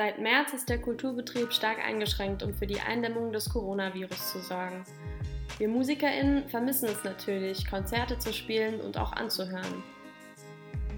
Seit 0.00 0.18
März 0.18 0.54
ist 0.54 0.70
der 0.70 0.78
Kulturbetrieb 0.78 1.52
stark 1.52 1.76
eingeschränkt, 1.86 2.42
um 2.42 2.54
für 2.54 2.66
die 2.66 2.80
Eindämmung 2.80 3.34
des 3.34 3.50
Coronavirus 3.50 4.32
zu 4.32 4.38
sorgen. 4.40 4.82
Wir 5.58 5.68
MusikerInnen 5.68 6.48
vermissen 6.48 6.88
es 6.88 7.04
natürlich, 7.04 7.68
Konzerte 7.68 8.18
zu 8.18 8.32
spielen 8.32 8.80
und 8.80 8.96
auch 8.96 9.12
anzuhören. 9.12 9.82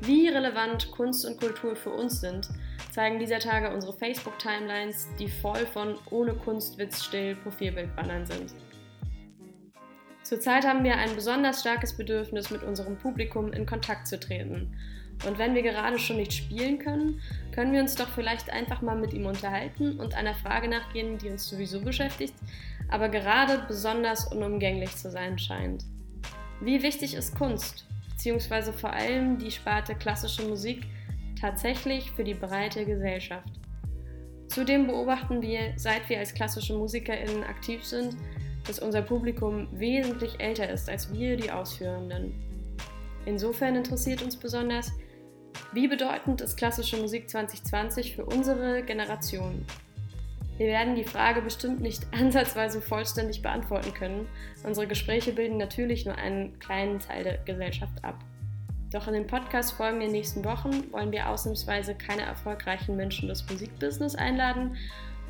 Wie 0.03 0.29
relevant 0.29 0.93
Kunst 0.93 1.27
und 1.27 1.41
Kultur 1.41 1.75
für 1.75 1.91
uns 1.91 2.21
sind, 2.21 2.49
zeigen 2.93 3.19
dieser 3.19 3.41
Tage 3.41 3.75
unsere 3.75 3.93
Facebook-Timelines, 3.93 5.08
die 5.19 5.26
voll 5.26 5.66
von 5.66 5.98
ohne 6.12 6.34
Kunstwitz 6.34 7.03
still 7.03 7.34
Profilbildbannern 7.34 8.24
sind. 8.24 8.54
Zurzeit 10.22 10.64
haben 10.64 10.84
wir 10.84 10.94
ein 10.96 11.16
besonders 11.16 11.58
starkes 11.58 11.96
Bedürfnis, 11.96 12.50
mit 12.50 12.62
unserem 12.62 12.96
Publikum 12.96 13.53
in 13.53 13.66
Kontakt 13.66 14.06
zu 14.06 14.21
treten. 14.21 14.76
Und 15.27 15.39
wenn 15.39 15.54
wir 15.54 15.63
gerade 15.63 15.99
schon 15.99 16.16
nicht 16.16 16.33
spielen 16.33 16.79
können, 16.79 17.20
können 17.52 17.73
wir 17.73 17.80
uns 17.80 17.95
doch 17.95 18.09
vielleicht 18.09 18.51
einfach 18.51 18.83
mal 18.83 18.97
mit 18.97 19.12
ihm 19.12 19.27
unterhalten 19.27 20.01
und 20.01 20.15
einer 20.15 20.34
Frage 20.34 20.69
nachgehen, 20.69 21.19
die 21.19 21.30
uns 21.30 21.49
sowieso 21.49 21.80
beschäftigt, 21.80 22.35
aber 22.89 23.09
gerade 23.09 23.65
besonders 23.69 24.30
unumgänglich 24.33 24.97
zu 24.97 25.11
sein 25.11 25.39
scheint. 25.39 25.85
Wie 26.61 26.83
wichtig 26.83 27.15
ist 27.15 27.37
Kunst, 27.37 27.87
beziehungsweise 28.11 28.73
vor 28.73 28.93
allem 28.93 29.39
die 29.39 29.51
Sparte 29.51 29.95
klassische 29.95 30.43
Musik, 30.43 30.85
tatsächlich 31.41 32.11
für 32.13 32.25
die 32.25 32.35
breite 32.35 32.85
Gesellschaft? 32.85 33.49
Zudem 34.49 34.87
beobachten 34.87 35.41
wir, 35.41 35.73
seit 35.77 36.09
wir 36.09 36.19
als 36.19 36.35
klassische 36.35 36.77
MusikerInnen 36.77 37.43
aktiv 37.43 37.85
sind, 37.85 38.16
dass 38.66 38.79
unser 38.79 39.02
Publikum 39.02 39.66
wesentlich 39.73 40.39
älter 40.41 40.69
ist 40.69 40.89
als 40.89 41.13
wir, 41.13 41.37
die 41.37 41.51
Ausführenden. 41.51 42.35
Insofern 43.25 43.77
interessiert 43.77 44.23
uns 44.23 44.37
besonders, 44.37 44.93
wie 45.73 45.89
bedeutend 45.89 46.41
ist 46.43 46.57
klassische 46.57 46.99
Musik 46.99 47.31
2020 47.31 48.15
für 48.15 48.27
unsere 48.27 48.83
Generation? 48.83 49.65
Wir 50.59 50.67
werden 50.67 50.95
die 50.95 51.05
Frage 51.05 51.41
bestimmt 51.41 51.80
nicht 51.80 52.07
ansatzweise 52.13 52.83
vollständig 52.83 53.41
beantworten 53.41 53.95
können. 53.95 54.29
Unsere 54.65 54.87
Gespräche 54.87 55.33
bilden 55.33 55.57
natürlich 55.57 56.05
nur 56.05 56.16
einen 56.16 56.59
kleinen 56.59 56.99
Teil 56.99 57.24
der 57.24 57.38
Gesellschaft 57.38 58.05
ab. 58.05 58.19
Doch 58.93 59.09
in 59.09 59.15
den 59.15 59.27
Podcast-Folgen 59.27 60.01
der 60.01 60.11
nächsten 60.11 60.45
Wochen 60.45 60.93
wollen 60.93 61.11
wir 61.11 61.30
ausnahmsweise 61.30 61.95
keine 61.95 62.23
erfolgreichen 62.23 62.95
Menschen 62.95 63.29
des 63.29 63.49
Musikbusiness 63.49 64.14
einladen, 64.14 64.77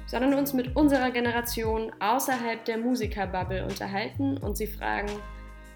sondern 0.06 0.34
uns 0.34 0.52
mit 0.52 0.74
unserer 0.74 1.12
Generation 1.12 1.92
außerhalb 2.00 2.64
der 2.64 2.78
Musikerbubble 2.78 3.64
unterhalten 3.64 4.36
und 4.38 4.56
sie 4.56 4.66
fragen, 4.66 5.10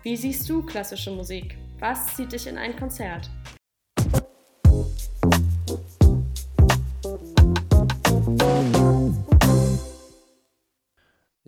wie 0.03 0.17
siehst 0.17 0.49
du 0.51 0.63
klassische 0.63 1.13
Musik? 1.13 1.57
Was 1.79 2.17
zieht 2.17 2.33
dich 2.33 2.49
in 2.49 2.59
ein 2.59 2.75
Konzert? 2.75 3.31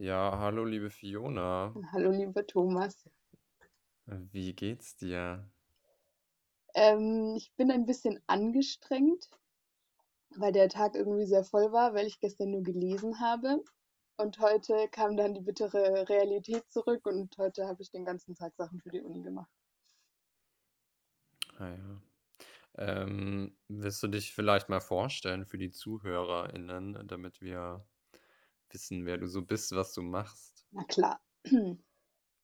Ja, 0.09 0.39
hallo 0.39 0.65
liebe 0.65 0.89
Fiona. 0.89 1.75
Hallo, 1.93 2.11
lieber 2.11 2.47
Thomas. 2.47 3.07
Wie 4.07 4.55
geht's 4.55 4.97
dir? 4.97 5.47
Ähm, 6.73 7.35
ich 7.37 7.53
bin 7.57 7.71
ein 7.71 7.85
bisschen 7.85 8.19
angestrengt, 8.27 9.29
weil 10.35 10.53
der 10.53 10.71
Tag 10.71 10.95
irgendwie 10.95 11.27
sehr 11.27 11.45
voll 11.45 11.73
war, 11.73 11.93
weil 11.93 12.07
ich 12.07 12.21
gestern 12.21 12.53
nur 12.53 12.63
gelesen 12.63 13.21
habe. 13.21 13.63
Und 14.17 14.39
heute 14.39 14.89
kam 14.91 15.15
dann 15.19 15.35
die 15.35 15.43
bittere 15.43 16.09
Realität 16.09 16.65
zurück 16.71 17.05
und 17.05 17.37
heute 17.37 17.67
habe 17.67 17.83
ich 17.83 17.91
den 17.91 18.07
ganzen 18.07 18.35
Tag 18.35 18.55
Sachen 18.57 18.81
für 18.81 18.89
die 18.89 19.03
Uni 19.03 19.21
gemacht. 19.21 19.53
Ah 21.59 21.69
ja. 21.69 22.03
Ähm, 22.79 23.59
willst 23.69 24.03
du 24.03 24.09
dich 24.09 24.33
vielleicht 24.33 24.71
mal 24.71 24.81
vorstellen 24.81 25.45
für 25.45 25.59
die 25.59 25.71
ZuhörerInnen, 25.71 27.07
damit 27.07 27.43
wir 27.43 27.85
wissen, 28.73 29.07
wer 29.07 29.19
du 29.19 29.27
so 29.27 29.43
bist, 29.43 29.73
was 29.73 29.93
du 29.95 30.03
machst? 30.03 30.67
Na 30.71 30.85
klar. 30.85 31.21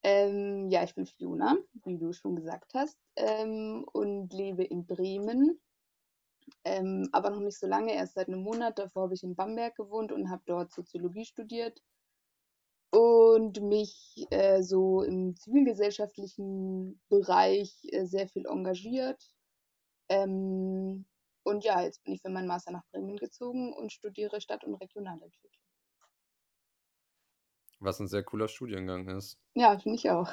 Ähm, 0.06 0.69
ja, 0.69 0.84
ich 0.84 0.94
bin 0.94 1.06
Fiona, 1.06 1.56
wie 1.85 1.96
du 1.96 2.12
schon 2.12 2.36
gesagt 2.36 2.74
hast, 2.74 2.98
ähm, 3.17 3.86
und 3.90 4.34
lebe 4.34 4.63
in 4.63 4.84
Bremen. 4.84 5.58
Ähm, 6.64 7.08
aber 7.13 7.30
noch 7.30 7.40
nicht 7.40 7.58
so 7.58 7.67
lange, 7.67 7.95
erst 7.95 8.13
seit 8.13 8.29
einem 8.29 8.42
Monat. 8.42 8.79
Davor 8.79 9.05
habe 9.05 9.14
ich 9.14 9.23
in 9.23 9.34
Bamberg 9.34 9.74
gewohnt 9.77 10.13
und 10.13 10.29
habe 10.29 10.42
dort 10.45 10.73
Soziologie 10.73 11.24
studiert 11.24 11.83
und 12.95 13.61
mich 13.63 14.27
äh, 14.30 14.63
so 14.63 15.02
im 15.02 15.36
zivilgesellschaftlichen 15.36 17.01
Bereich 17.08 17.74
äh, 17.90 18.05
sehr 18.05 18.29
viel 18.29 18.46
engagiert. 18.46 19.20
Ähm, 20.08 21.07
und 21.45 21.64
ja, 21.64 21.83
jetzt 21.83 22.05
bin 22.05 22.14
ich 22.14 22.23
für 22.23 22.30
meinen 22.30 22.46
Master 22.46 22.73
nach 22.73 22.86
Bremen 22.92 23.17
gezogen 23.17 23.73
und 23.73 23.92
studiere 23.92 24.40
Stadt- 24.40 24.64
und 24.64 24.74
Regionalentwicklung. 24.74 25.64
Was 27.80 28.01
ein 28.01 28.08
sehr 28.08 28.23
cooler 28.23 28.48
Studiengang 28.48 29.08
ist. 29.08 29.39
Ja, 29.55 29.79
finde 29.79 29.96
ich 29.96 30.11
auch. 30.11 30.30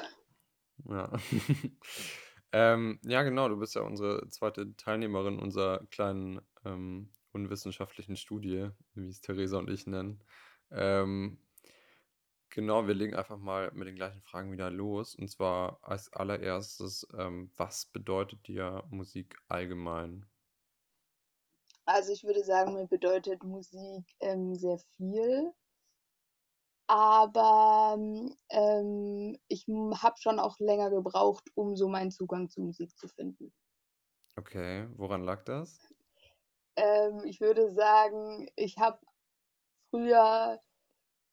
Ja. 0.88 1.12
ähm, 2.52 2.98
ja, 3.04 3.22
genau, 3.22 3.48
du 3.48 3.58
bist 3.58 3.74
ja 3.74 3.82
unsere 3.82 4.28
zweite 4.28 4.74
Teilnehmerin 4.76 5.38
unserer 5.38 5.84
kleinen 5.86 6.40
ähm, 6.64 7.10
unwissenschaftlichen 7.32 8.16
Studie, 8.16 8.70
wie 8.94 9.08
es 9.08 9.20
Theresa 9.20 9.58
und 9.58 9.70
ich 9.70 9.86
nennen. 9.86 10.22
Ähm, 10.70 11.38
genau, 12.50 12.86
wir 12.86 12.94
legen 12.94 13.14
einfach 13.14 13.38
mal 13.38 13.70
mit 13.72 13.88
den 13.88 13.96
gleichen 13.96 14.22
Fragen 14.22 14.52
wieder 14.52 14.70
los. 14.70 15.14
Und 15.14 15.28
zwar 15.28 15.78
als 15.82 16.12
allererstes, 16.12 17.06
ähm, 17.18 17.50
was 17.56 17.86
bedeutet 17.86 18.46
dir 18.46 18.84
Musik 18.90 19.36
allgemein? 19.48 20.26
Also 21.84 22.12
ich 22.12 22.24
würde 22.24 22.44
sagen, 22.44 22.74
mir 22.74 22.86
bedeutet 22.86 23.42
Musik 23.42 24.04
ähm, 24.20 24.54
sehr 24.54 24.78
viel. 24.96 25.52
Aber 26.92 27.96
ähm, 28.50 29.38
ich 29.48 29.66
habe 29.66 30.14
schon 30.18 30.38
auch 30.38 30.58
länger 30.58 30.90
gebraucht, 30.90 31.48
um 31.54 31.74
so 31.74 31.88
meinen 31.88 32.10
Zugang 32.10 32.50
zu 32.50 32.60
Musik 32.60 32.94
zu 32.98 33.08
finden. 33.08 33.50
Okay, 34.36 34.86
woran 34.98 35.24
lag 35.24 35.42
das? 35.44 35.80
Ähm, 36.76 37.22
ich 37.24 37.40
würde 37.40 37.72
sagen, 37.72 38.46
ich 38.56 38.76
habe 38.76 38.98
früher 39.88 40.60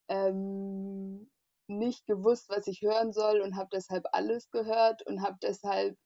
ähm, 0.07 1.29
nicht 1.67 2.05
gewusst, 2.05 2.47
was 2.47 2.65
ich 2.67 2.81
hören 2.81 3.11
soll 3.11 3.41
und 3.41 3.57
habe 3.57 3.69
deshalb 3.73 4.05
alles 4.13 4.49
gehört 4.51 5.05
und 5.07 5.21
habe 5.21 5.39
deshalb 5.43 5.97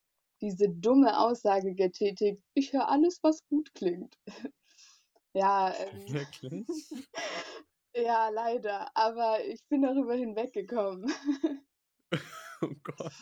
diese 0.41 0.67
dumme 0.67 1.19
Aussage 1.19 1.75
getätigt, 1.75 2.41
ich 2.55 2.73
höre 2.73 2.89
alles, 2.89 3.19
was 3.21 3.45
gut 3.49 3.71
klingt. 3.75 4.17
ja, 5.35 5.75
ähm, 5.77 6.07
Wirklich? 6.07 6.65
ja, 7.95 8.29
leider, 8.29 8.95
aber 8.95 9.43
ich 9.45 9.65
bin 9.67 9.81
darüber 9.81 10.13
hinweggekommen. 10.15 11.11
Oh 12.61 12.73
Gott. 12.83 13.13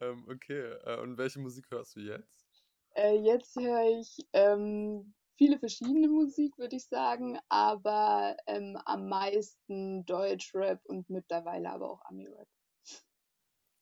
Ähm, 0.00 0.26
okay, 0.28 0.72
äh, 0.84 1.00
und 1.00 1.16
welche 1.16 1.38
Musik 1.38 1.70
hörst 1.70 1.96
du 1.96 2.00
jetzt? 2.00 2.64
Äh, 2.94 3.16
jetzt 3.20 3.56
höre 3.56 4.00
ich 4.00 4.26
ähm, 4.32 5.14
viele 5.36 5.58
verschiedene 5.58 6.08
Musik, 6.08 6.58
würde 6.58 6.76
ich 6.76 6.86
sagen, 6.88 7.38
aber 7.48 8.36
ähm, 8.46 8.76
am 8.84 9.08
meisten 9.08 10.04
Deutschrap 10.06 10.84
und 10.86 11.08
mittlerweile 11.10 11.70
aber 11.70 11.90
auch 11.90 12.02
Ami-Rap. 12.06 12.48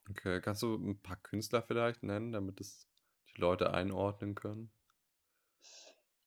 Okay, 0.08 0.40
kannst 0.40 0.62
du 0.62 0.74
ein 0.76 1.00
paar 1.02 1.16
Künstler 1.16 1.62
vielleicht 1.62 2.02
nennen, 2.02 2.32
damit 2.32 2.60
es 2.60 2.88
die 3.28 3.40
Leute 3.40 3.72
einordnen 3.72 4.34
können? 4.34 4.72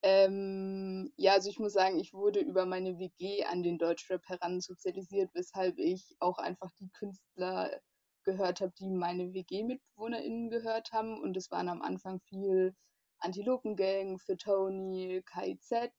Ähm, 0.10 1.12
ja, 1.18 1.34
also 1.34 1.50
ich 1.50 1.60
muss 1.60 1.74
sagen, 1.74 2.00
ich 2.00 2.14
wurde 2.14 2.40
über 2.40 2.66
meine 2.66 2.98
WG 2.98 3.44
an 3.44 3.62
den 3.62 3.78
Deutschrap 3.78 4.26
heransozialisiert, 4.26 5.32
weshalb 5.34 5.78
ich 5.80 6.16
auch 6.20 6.38
einfach 6.38 6.72
die 6.80 6.88
Künstler 6.92 7.82
gehört 8.24 8.62
habe, 8.62 8.72
die 8.80 8.90
meine 8.90 9.34
WG-MitbewohnerInnen 9.34 10.50
gehört 10.50 10.94
haben. 10.94 11.20
Und 11.20 11.36
es 11.36 11.52
waren 11.52 11.68
am 11.68 11.82
Anfang 11.82 12.22
viel 12.22 12.74
Antilopengang, 13.20 14.18
für 14.18 14.38
Tony, 14.38 15.22
KIZ. 15.26 15.92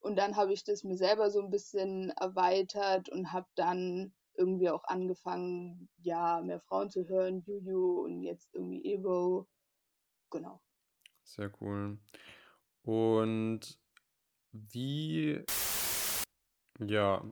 Und 0.00 0.16
dann 0.16 0.36
habe 0.36 0.52
ich 0.52 0.64
das 0.64 0.84
mir 0.84 0.98
selber 0.98 1.30
so 1.30 1.40
ein 1.40 1.48
bisschen 1.48 2.10
erweitert 2.10 3.08
und 3.08 3.32
habe 3.32 3.46
dann 3.54 4.12
irgendwie 4.34 4.68
auch 4.68 4.84
angefangen, 4.84 5.88
ja, 6.02 6.42
mehr 6.42 6.60
Frauen 6.60 6.90
zu 6.90 7.08
hören, 7.08 7.40
Juju 7.46 8.02
und 8.04 8.20
jetzt 8.20 8.52
irgendwie 8.52 8.84
Evo. 8.92 9.48
Genau. 10.30 10.60
Sehr 11.24 11.50
cool. 11.62 11.98
Und 12.82 13.78
wie, 14.52 15.44
ja, 16.80 17.24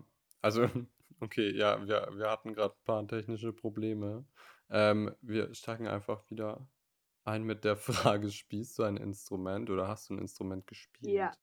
also, 0.43 0.63
okay, 1.21 1.51
ja, 1.57 1.87
wir, 1.87 2.09
wir 2.17 2.31
hatten 2.31 2.55
gerade 2.55 2.75
ein 2.75 2.85
paar 2.85 3.07
technische 3.09 3.53
Probleme. 3.53 4.27
Ähm, 4.71 5.15
wir 5.21 5.55
steigen 5.55 5.89
einfach 5.89 6.29
wieder 6.31 6.69
ein 7.25 7.45
mit 7.45 7.65
der 7.65 7.77
Frage, 8.17 8.31
spielst 8.31 8.79
du 8.79 8.85
ein 8.85 8.97
Instrument 8.97 9.71
oder 9.71 9.89
hast 9.89 10.11
du 10.11 10.15
ein 10.15 10.19
Instrument 10.19 10.65
Ja. 11.03 11.33
gespielt? 11.33 11.39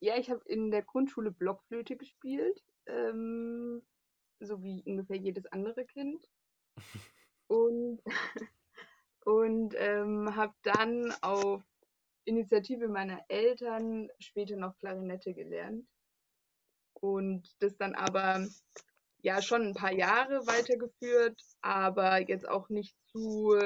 Ja, 0.00 0.16
ich 0.18 0.30
habe 0.30 0.42
in 0.46 0.70
der 0.70 0.82
Grundschule 0.82 1.30
Blockflöte 1.30 1.96
gespielt, 1.96 2.62
ähm, 2.86 3.82
so 4.40 4.62
wie 4.62 4.82
ungefähr 4.84 5.16
jedes 5.16 5.46
andere 5.46 5.86
Kind. 5.86 6.28
Und, 7.48 8.02
und 9.24 9.74
ähm, 9.76 10.34
habe 10.34 10.54
dann 10.62 11.12
auf 11.22 11.62
Initiative 12.26 12.88
meiner 12.88 13.24
Eltern 13.28 14.10
später 14.18 14.56
noch 14.56 14.76
Klarinette 14.78 15.32
gelernt 15.32 15.86
und 17.00 17.48
das 17.60 17.76
dann 17.76 17.94
aber 17.94 18.46
ja 19.18 19.40
schon 19.42 19.62
ein 19.62 19.74
paar 19.74 19.92
Jahre 19.92 20.46
weitergeführt, 20.46 21.40
aber 21.60 22.18
jetzt 22.28 22.48
auch 22.48 22.68
nicht 22.68 22.96
zu 23.06 23.56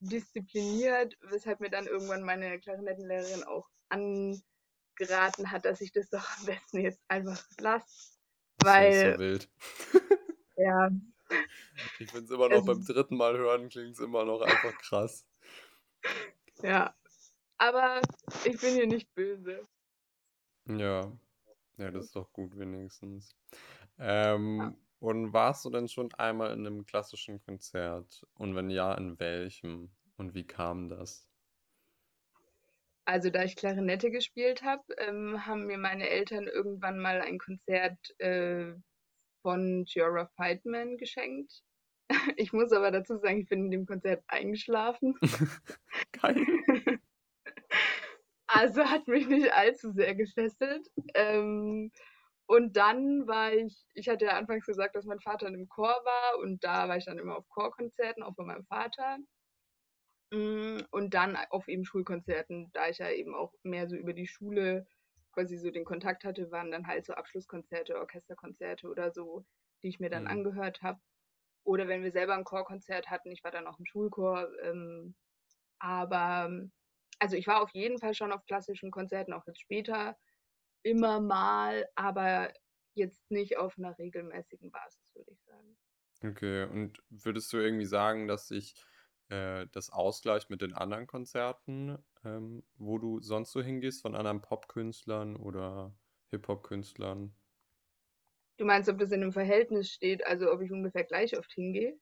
diszipliniert, 0.00 1.16
weshalb 1.20 1.60
mir 1.60 1.70
dann 1.70 1.86
irgendwann 1.86 2.22
meine 2.22 2.58
Klarinettenlehrerin 2.58 3.44
auch 3.44 3.68
angeraten 3.88 5.50
hat, 5.50 5.64
dass 5.64 5.80
ich 5.80 5.92
das 5.92 6.08
doch 6.10 6.26
am 6.38 6.46
besten 6.46 6.80
jetzt 6.80 7.02
einfach 7.08 7.42
lasse. 7.58 8.16
Weil. 8.62 8.90
Das 8.90 8.96
ist 8.96 9.14
so 9.14 9.20
wild. 9.20 9.50
ja. 10.56 10.90
Ich 11.98 12.10
finde 12.10 12.24
es 12.24 12.30
immer 12.30 12.48
noch 12.48 12.64
beim 12.64 12.84
dritten 12.84 13.16
Mal 13.16 13.36
hören, 13.36 13.68
klingt 13.68 13.92
es 13.92 14.00
immer 14.00 14.24
noch 14.24 14.40
einfach 14.40 14.76
krass. 14.78 15.26
Ja. 16.62 16.94
Aber 17.60 18.00
ich 18.44 18.58
bin 18.58 18.74
hier 18.74 18.86
nicht 18.86 19.14
böse. 19.14 19.68
Ja. 20.66 21.12
Ja, 21.76 21.90
das 21.90 22.06
ist 22.06 22.16
doch 22.16 22.32
gut 22.32 22.58
wenigstens. 22.58 23.36
Ähm, 23.98 24.58
ja. 24.58 24.74
Und 24.98 25.32
warst 25.34 25.64
du 25.64 25.70
denn 25.70 25.88
schon 25.88 26.12
einmal 26.14 26.52
in 26.52 26.66
einem 26.66 26.86
klassischen 26.86 27.38
Konzert? 27.42 28.26
Und 28.34 28.54
wenn 28.56 28.70
ja, 28.70 28.94
in 28.94 29.18
welchem? 29.20 29.90
Und 30.16 30.34
wie 30.34 30.46
kam 30.46 30.88
das? 30.88 31.28
Also 33.04 33.28
da 33.28 33.44
ich 33.44 33.56
Klarinette 33.56 34.10
gespielt 34.10 34.62
habe, 34.62 34.82
ähm, 34.96 35.44
haben 35.44 35.66
mir 35.66 35.78
meine 35.78 36.08
Eltern 36.08 36.46
irgendwann 36.46 36.98
mal 36.98 37.20
ein 37.20 37.38
Konzert 37.38 37.98
äh, 38.20 38.72
von 39.42 39.84
Giora 39.84 40.26
Feitman 40.36 40.96
geschenkt. 40.96 41.62
Ich 42.36 42.52
muss 42.52 42.72
aber 42.72 42.90
dazu 42.90 43.18
sagen, 43.18 43.40
ich 43.40 43.48
bin 43.48 43.66
in 43.66 43.70
dem 43.70 43.86
Konzert 43.86 44.24
eingeschlafen. 44.26 45.14
Geil. 46.12 46.44
Also 48.52 48.84
hat 48.84 49.06
mich 49.06 49.28
nicht 49.28 49.52
allzu 49.52 49.92
sehr 49.92 50.14
gefesselt. 50.16 50.88
Ähm, 51.14 51.92
und 52.46 52.76
dann 52.76 53.28
war 53.28 53.52
ich, 53.52 53.86
ich 53.94 54.08
hatte 54.08 54.24
ja 54.24 54.32
anfangs 54.32 54.66
gesagt, 54.66 54.96
dass 54.96 55.04
mein 55.04 55.20
Vater 55.20 55.46
in 55.46 55.54
einem 55.54 55.68
Chor 55.68 55.94
war 56.04 56.38
und 56.40 56.64
da 56.64 56.88
war 56.88 56.96
ich 56.96 57.04
dann 57.04 57.18
immer 57.18 57.36
auf 57.36 57.48
Chorkonzerten, 57.48 58.24
auch 58.24 58.34
bei 58.34 58.42
meinem 58.42 58.64
Vater. 58.64 59.18
Mm, 60.32 60.80
und 60.90 61.14
dann 61.14 61.36
auf 61.50 61.68
eben 61.68 61.84
Schulkonzerten, 61.84 62.70
da 62.72 62.88
ich 62.88 62.98
ja 62.98 63.10
eben 63.10 63.36
auch 63.36 63.52
mehr 63.62 63.88
so 63.88 63.94
über 63.94 64.14
die 64.14 64.26
Schule 64.26 64.84
quasi 65.32 65.56
so 65.58 65.70
den 65.70 65.84
Kontakt 65.84 66.24
hatte, 66.24 66.50
waren 66.50 66.72
dann 66.72 66.88
halt 66.88 67.06
so 67.06 67.12
Abschlusskonzerte, 67.12 67.96
Orchesterkonzerte 68.00 68.88
oder 68.88 69.12
so, 69.12 69.44
die 69.84 69.88
ich 69.88 70.00
mir 70.00 70.10
dann 70.10 70.24
mhm. 70.24 70.30
angehört 70.30 70.82
habe. 70.82 70.98
Oder 71.62 71.86
wenn 71.86 72.02
wir 72.02 72.10
selber 72.10 72.34
ein 72.34 72.44
Chorkonzert 72.44 73.10
hatten, 73.10 73.30
ich 73.30 73.44
war 73.44 73.52
dann 73.52 73.68
auch 73.68 73.78
im 73.78 73.86
Schulchor. 73.86 74.48
Ähm, 74.64 75.14
aber 75.78 76.50
also 77.20 77.36
ich 77.36 77.46
war 77.46 77.62
auf 77.62 77.70
jeden 77.74 77.98
Fall 77.98 78.14
schon 78.14 78.32
auf 78.32 78.44
klassischen 78.46 78.90
Konzerten, 78.90 79.32
auch 79.34 79.46
jetzt 79.46 79.60
später 79.60 80.18
immer 80.82 81.20
mal, 81.20 81.88
aber 81.96 82.52
jetzt 82.94 83.30
nicht 83.30 83.58
auf 83.58 83.78
einer 83.78 83.98
regelmäßigen 83.98 84.70
Basis, 84.72 85.14
würde 85.14 85.32
ich 85.32 85.42
sagen. 85.44 85.78
Okay, 86.22 86.64
und 86.64 87.02
würdest 87.08 87.52
du 87.52 87.56
irgendwie 87.58 87.86
sagen, 87.86 88.28
dass 88.28 88.48
sich 88.48 88.74
äh, 89.28 89.66
das 89.72 89.90
ausgleicht 89.90 90.50
mit 90.50 90.60
den 90.60 90.74
anderen 90.74 91.06
Konzerten, 91.06 91.98
ähm, 92.24 92.62
wo 92.74 92.98
du 92.98 93.20
sonst 93.20 93.52
so 93.52 93.62
hingehst, 93.62 94.02
von 94.02 94.14
anderen 94.14 94.42
Popkünstlern 94.42 95.36
oder 95.36 95.94
Hip-Hop-Künstlern? 96.30 97.34
Du 98.58 98.64
meinst, 98.64 98.88
ob 98.88 98.98
das 98.98 99.10
in 99.10 99.22
einem 99.22 99.32
Verhältnis 99.32 99.90
steht, 99.90 100.24
also 100.24 100.52
ob 100.52 100.60
ich 100.60 100.70
ungefähr 100.70 101.02
gleich 101.02 101.36
oft 101.36 101.52
hingehe? 101.52 101.98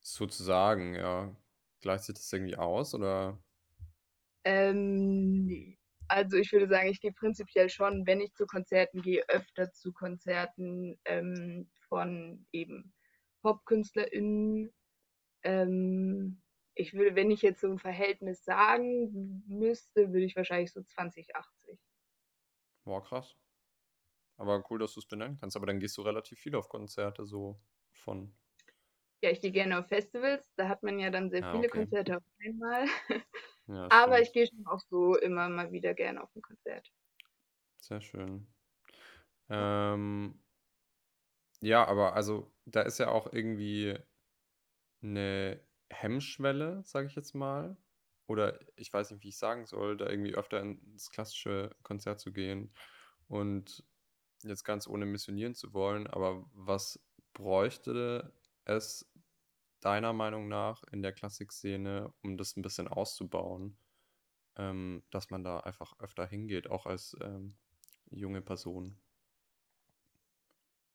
Sozusagen, 0.00 0.94
ja. 0.94 1.34
Gleicht 1.80 2.04
sich 2.04 2.14
das 2.14 2.32
irgendwie 2.32 2.56
aus 2.56 2.94
oder? 2.94 3.43
Ähm. 4.44 5.76
Also 6.06 6.36
ich 6.36 6.52
würde 6.52 6.68
sagen, 6.68 6.88
ich 6.88 7.00
gehe 7.00 7.12
prinzipiell 7.12 7.70
schon, 7.70 8.06
wenn 8.06 8.20
ich 8.20 8.34
zu 8.34 8.46
Konzerten 8.46 9.00
gehe, 9.00 9.26
öfter 9.28 9.72
zu 9.72 9.92
Konzerten 9.92 10.98
ähm, 11.06 11.70
von 11.88 12.46
eben 12.52 12.92
PopkünstlerInnen. 13.40 14.70
Ähm, 15.44 16.42
ich 16.74 16.92
würde, 16.92 17.16
wenn 17.16 17.30
ich 17.30 17.42
jetzt 17.42 17.60
so 17.60 17.68
ein 17.68 17.78
Verhältnis 17.78 18.44
sagen 18.44 19.44
müsste, 19.46 20.12
würde 20.12 20.24
ich 20.26 20.36
wahrscheinlich 20.36 20.72
so 20.72 20.82
2080. 20.82 21.78
Boah, 22.84 23.02
krass. 23.02 23.36
Aber 24.36 24.64
cool, 24.70 24.78
dass 24.78 24.94
du 24.94 25.00
es 25.00 25.06
benennen 25.06 25.38
kannst. 25.38 25.56
Aber 25.56 25.66
dann 25.66 25.78
gehst 25.78 25.96
du 25.96 26.02
relativ 26.02 26.38
viel 26.38 26.54
auf 26.56 26.68
Konzerte 26.68 27.24
so 27.24 27.60
von. 27.92 28.34
Ja, 29.22 29.30
ich 29.30 29.40
gehe 29.40 29.52
gerne 29.52 29.78
auf 29.78 29.88
Festivals. 29.88 30.52
Da 30.56 30.68
hat 30.68 30.82
man 30.82 30.98
ja 30.98 31.10
dann 31.10 31.30
sehr 31.30 31.40
ja, 31.40 31.52
viele 31.52 31.68
okay. 31.68 31.78
Konzerte 31.78 32.16
auf 32.16 32.24
einmal. 32.44 32.86
Ja, 33.66 33.88
Aber 33.90 34.20
ich 34.20 34.32
gehe 34.32 34.46
schon 34.46 34.66
auch 34.66 34.80
so 34.90 35.16
immer 35.16 35.48
mal 35.48 35.72
wieder 35.72 35.94
gerne 35.94 36.22
auf 36.22 36.34
ein 36.34 36.42
Konzert. 36.42 36.90
Sehr 37.80 38.00
schön. 38.00 38.46
Ähm, 39.48 40.38
ja, 41.60 41.86
aber 41.86 42.14
also 42.14 42.52
da 42.66 42.82
ist 42.82 42.98
ja 42.98 43.08
auch 43.08 43.32
irgendwie 43.32 43.98
eine 45.02 45.60
Hemmschwelle, 45.90 46.82
sage 46.84 47.06
ich 47.06 47.14
jetzt 47.14 47.34
mal. 47.34 47.76
Oder 48.26 48.58
ich 48.76 48.92
weiß 48.92 49.10
nicht, 49.10 49.22
wie 49.22 49.28
ich 49.28 49.38
sagen 49.38 49.66
soll, 49.66 49.96
da 49.96 50.08
irgendwie 50.08 50.34
öfter 50.34 50.60
ins 50.60 51.10
klassische 51.10 51.70
Konzert 51.82 52.20
zu 52.20 52.32
gehen. 52.32 52.72
Und 53.28 53.84
jetzt 54.42 54.64
ganz 54.64 54.86
ohne 54.86 55.06
missionieren 55.06 55.54
zu 55.54 55.72
wollen, 55.74 56.06
aber 56.06 56.46
was 56.52 57.00
bräuchte 57.32 58.32
es 58.64 59.10
deiner 59.84 60.12
Meinung 60.12 60.48
nach 60.48 60.82
in 60.84 61.02
der 61.02 61.12
Klassikszene, 61.12 62.12
um 62.22 62.36
das 62.36 62.56
ein 62.56 62.62
bisschen 62.62 62.88
auszubauen, 62.88 63.76
ähm, 64.56 65.02
dass 65.10 65.30
man 65.30 65.44
da 65.44 65.60
einfach 65.60 65.98
öfter 65.98 66.26
hingeht, 66.26 66.70
auch 66.70 66.86
als 66.86 67.16
ähm, 67.20 67.56
junge 68.10 68.40
Person? 68.40 68.98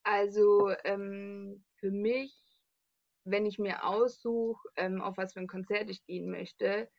Also 0.04 0.72
ähm, 0.86 1.64
für 1.76 1.92
mich, 1.92 2.34
wenn 3.26 3.46
ich 3.46 3.60
mir 3.60 3.86
aussuche, 3.86 4.68
ähm, 4.76 5.02
auf 5.02 5.18
was 5.18 5.34
für 5.34 5.40
ein 5.40 5.48
Konzert 5.48 5.90
ich 5.90 6.04
gehen 6.06 6.32
möchte, 6.32 6.90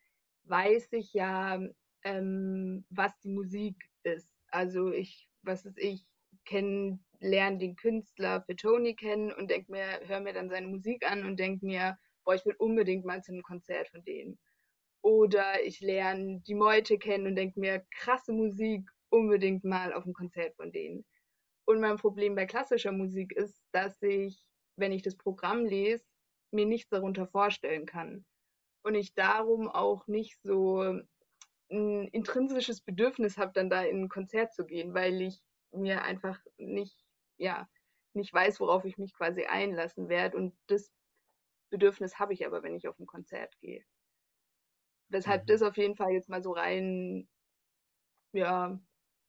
weiß 0.44 0.92
ich 0.92 1.12
ja, 1.12 1.60
ähm, 2.02 2.84
was 2.88 3.18
die 3.18 3.30
Musik 3.30 3.76
ist. 4.04 4.30
Also 4.48 4.92
ich, 4.92 5.28
was 5.42 5.64
ist 5.64 5.78
ich, 5.78 6.06
kenne, 6.44 7.00
lerne 7.20 7.58
den 7.58 7.76
Künstler 7.76 8.42
für 8.42 8.56
Tony 8.56 8.94
kennen 8.94 9.32
und 9.32 9.50
denk 9.50 9.68
mir, 9.68 10.00
höre 10.06 10.20
mir 10.20 10.32
dann 10.32 10.48
seine 10.50 10.66
Musik 10.66 11.08
an 11.08 11.24
und 11.24 11.38
denke 11.38 11.64
mir, 11.64 11.98
boah, 12.24 12.34
ich 12.34 12.44
will 12.44 12.56
unbedingt 12.58 13.04
mal 13.04 13.22
zu 13.22 13.32
einem 13.32 13.42
Konzert 13.42 13.88
von 13.88 14.02
denen. 14.04 14.38
Oder 15.02 15.62
ich 15.64 15.80
lerne 15.80 16.40
die 16.46 16.54
Meute 16.54 16.98
kennen 16.98 17.26
und 17.26 17.36
denke 17.36 17.60
mir, 17.60 17.84
krasse 17.90 18.32
Musik, 18.32 18.90
unbedingt 19.10 19.64
mal 19.64 19.92
auf 19.92 20.04
ein 20.06 20.12
Konzert 20.12 20.54
von 20.56 20.72
denen. 20.72 21.04
Und 21.64 21.80
mein 21.80 21.96
Problem 21.96 22.34
bei 22.34 22.46
klassischer 22.46 22.92
Musik 22.92 23.32
ist, 23.32 23.62
dass 23.72 24.00
ich, 24.02 24.44
wenn 24.76 24.92
ich 24.92 25.02
das 25.02 25.16
Programm 25.16 25.64
lese, 25.64 26.04
mir 26.50 26.66
nichts 26.66 26.90
darunter 26.90 27.26
vorstellen 27.26 27.86
kann. 27.86 28.24
Und 28.82 28.94
ich 28.94 29.14
darum 29.14 29.68
auch 29.68 30.06
nicht 30.06 30.40
so 30.42 30.80
ein 31.70 32.08
intrinsisches 32.08 32.80
Bedürfnis 32.80 33.38
habe, 33.38 33.52
dann 33.52 33.70
da 33.70 33.82
in 33.82 34.02
ein 34.02 34.08
Konzert 34.08 34.52
zu 34.54 34.64
gehen, 34.64 34.94
weil 34.94 35.20
ich 35.22 35.40
mir 35.72 36.02
einfach 36.02 36.38
nicht, 36.56 36.96
ja, 37.40 37.68
nicht 38.14 38.32
weiß, 38.32 38.60
worauf 38.60 38.84
ich 38.84 38.98
mich 38.98 39.12
quasi 39.14 39.44
einlassen 39.44 40.08
werde. 40.08 40.36
Und 40.36 40.56
das 40.66 40.92
Bedürfnis 41.70 42.18
habe 42.18 42.32
ich 42.32 42.46
aber, 42.46 42.62
wenn 42.62 42.74
ich 42.74 42.86
auf 42.88 42.98
ein 42.98 43.06
Konzert 43.06 43.58
gehe. 43.60 43.84
Weshalb 45.08 45.42
mhm. 45.42 45.46
das 45.46 45.62
auf 45.62 45.76
jeden 45.76 45.96
Fall 45.96 46.12
jetzt 46.12 46.28
mal 46.28 46.42
so 46.42 46.52
rein, 46.52 47.28
ja, 48.32 48.78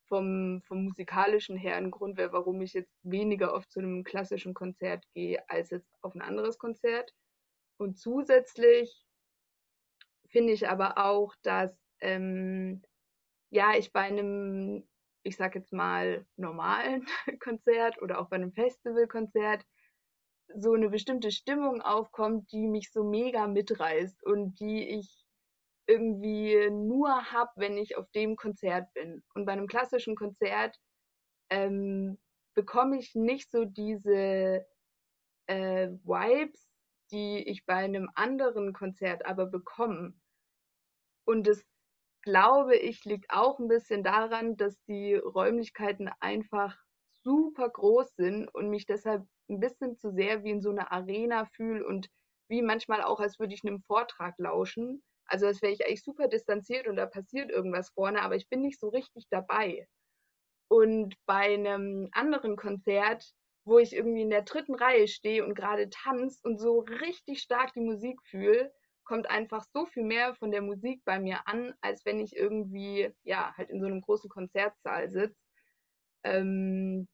vom, 0.08 0.62
vom 0.64 0.84
musikalischen 0.84 1.56
her 1.56 1.78
ein 1.78 1.90
Grund 1.90 2.18
wäre, 2.18 2.34
warum 2.34 2.62
ich 2.62 2.74
jetzt 2.74 2.94
weniger 3.04 3.54
oft 3.54 3.72
zu 3.72 3.80
einem 3.80 4.04
klassischen 4.04 4.54
Konzert 4.54 5.06
gehe, 5.14 5.48
als 5.50 5.70
jetzt 5.70 5.90
auf 6.02 6.14
ein 6.14 6.22
anderes 6.22 6.58
Konzert. 6.58 7.14
Und 7.78 7.98
zusätzlich 7.98 9.06
finde 10.28 10.52
ich 10.54 10.68
aber 10.68 10.98
auch, 10.98 11.34
dass 11.44 11.74
ähm, 12.02 12.84
ja, 13.52 13.76
ich 13.78 13.94
bei 13.94 14.02
einem 14.02 14.88
ich 15.24 15.38
sag 15.38 15.56
jetzt 15.56 15.74
mal, 15.74 16.26
normalen 16.36 17.06
Konzert 17.40 18.02
oder 18.02 18.20
auch 18.20 18.30
bei 18.30 18.38
einem 18.38 18.54
Festivalkonzert 18.54 19.66
so 20.56 20.74
eine 20.74 20.90
bestimmte 20.90 21.32
Stimmung 21.32 21.82
aufkommt, 21.82 22.52
die 22.52 22.68
mich 22.68 22.92
so 22.92 23.04
mega 23.04 23.48
mitreißt 23.48 24.24
und 24.24 24.60
die 24.60 24.90
ich 24.90 25.26
irgendwie 25.88 26.70
nur 26.70 27.32
habe, 27.32 27.52
wenn 27.56 27.78
ich 27.78 27.98
auf 27.98 28.10
dem 28.12 28.36
Konzert 28.36 28.94
bin. 28.94 29.24
Und 29.34 29.46
bei 29.46 29.54
einem 29.54 29.68
klassischen 29.68 30.16
Konzert 30.16 30.78
ähm, 31.50 32.18
bekomme 32.54 32.98
ich 32.98 33.16
nicht 33.16 33.52
so 33.52 33.66
diese 33.66 34.66
äh, 35.48 35.90
Vibes, 36.04 36.70
die 37.12 37.40
ich 37.48 37.66
bei 37.66 37.76
einem 37.76 38.10
anderen 38.16 38.74
Konzert 38.74 39.26
aber 39.26 39.46
bekomme. 39.46 40.14
Und 41.26 41.48
das 41.48 41.64
glaube 42.22 42.76
ich, 42.78 43.04
liegt 43.06 43.30
auch 43.32 43.60
ein 43.60 43.68
bisschen 43.68 44.04
daran, 44.04 44.58
dass 44.58 44.82
die 44.84 45.16
Räumlichkeiten 45.16 46.10
einfach 46.20 46.78
super 47.24 47.70
groß 47.70 48.16
sind 48.16 48.48
und 48.54 48.70
mich 48.70 48.86
deshalb 48.86 49.24
ein 49.50 49.60
bisschen 49.60 49.96
zu 49.98 50.12
sehr 50.12 50.44
wie 50.44 50.52
in 50.52 50.62
so 50.62 50.70
einer 50.72 50.92
Arena 50.92 51.46
fühle 51.46 51.86
und 51.86 52.08
wie 52.50 52.62
manchmal 52.62 53.02
auch, 53.04 53.20
als 53.20 53.40
würde 53.40 53.54
ich 53.54 53.64
einem 53.64 53.82
Vortrag 53.82 54.36
lauschen, 54.38 55.04
Also 55.26 55.46
das 55.48 55.62
wäre 55.62 55.72
ich 55.74 55.86
eigentlich 55.86 56.04
super 56.04 56.28
distanziert 56.28 56.88
und 56.88 56.96
da 56.98 57.06
passiert 57.06 57.50
irgendwas 57.52 57.90
vorne, 57.92 58.22
aber 58.22 58.36
ich 58.36 58.50
bin 58.50 58.62
nicht 58.62 58.80
so 58.80 58.90
richtig 58.90 59.26
dabei. 59.30 59.88
Und 60.70 61.16
bei 61.26 61.54
einem 61.54 62.10
anderen 62.14 62.56
Konzert, 62.56 63.34
wo 63.66 63.78
ich 63.78 63.94
irgendwie 63.94 64.22
in 64.24 64.30
der 64.32 64.42
dritten 64.44 64.74
Reihe 64.76 65.08
stehe 65.08 65.46
und 65.46 65.54
gerade 65.56 65.90
tanze 65.90 66.40
und 66.44 66.60
so 66.60 66.80
richtig 66.80 67.42
stark 67.42 67.74
die 67.74 67.82
Musik 67.82 68.20
fühle, 68.24 68.72
kommt 69.04 69.30
einfach 69.30 69.64
so 69.74 69.86
viel 69.86 70.04
mehr 70.04 70.36
von 70.36 70.52
der 70.52 70.62
Musik 70.62 71.04
bei 71.06 71.20
mir 71.20 71.48
an, 71.48 71.74
als 71.82 72.06
wenn 72.06 72.20
ich 72.20 72.36
irgendwie, 72.36 73.10
ja, 73.24 73.54
halt 73.58 73.70
in 73.70 73.80
so 73.82 73.88
einem 73.88 74.02
großen 74.02 74.30
Konzertsaal 74.30 75.10
sitze. 75.10 75.36
Ähm, 76.24 77.08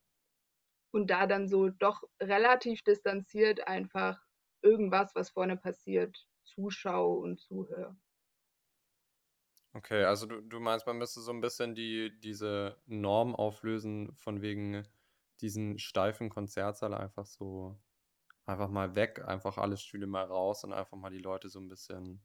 und 0.91 1.09
da 1.09 1.27
dann 1.27 1.47
so 1.47 1.69
doch 1.69 2.03
relativ 2.21 2.81
distanziert 2.83 3.67
einfach 3.67 4.19
irgendwas, 4.61 5.13
was 5.15 5.29
vorne 5.29 5.57
passiert, 5.57 6.27
zuschaue 6.43 7.19
und 7.19 7.39
zuhöre. 7.39 7.95
Okay, 9.73 10.03
also 10.05 10.25
du, 10.25 10.41
du 10.41 10.59
meinst, 10.59 10.87
man 10.87 10.97
müsste 10.97 11.21
so 11.21 11.31
ein 11.31 11.41
bisschen 11.41 11.75
die, 11.75 12.19
diese 12.19 12.77
Norm 12.87 13.35
auflösen, 13.35 14.15
von 14.15 14.41
wegen 14.41 14.87
diesen 15.41 15.77
steifen 15.77 16.29
Konzertsaal 16.29 16.95
einfach 16.95 17.27
so, 17.27 17.77
einfach 18.47 18.69
mal 18.69 18.95
weg, 18.95 19.23
einfach 19.25 19.57
alle 19.57 19.77
Stühle 19.77 20.07
mal 20.07 20.25
raus 20.25 20.63
und 20.63 20.73
einfach 20.73 20.97
mal 20.97 21.11
die 21.11 21.19
Leute 21.19 21.49
so 21.49 21.59
ein 21.59 21.67
bisschen, 21.69 22.21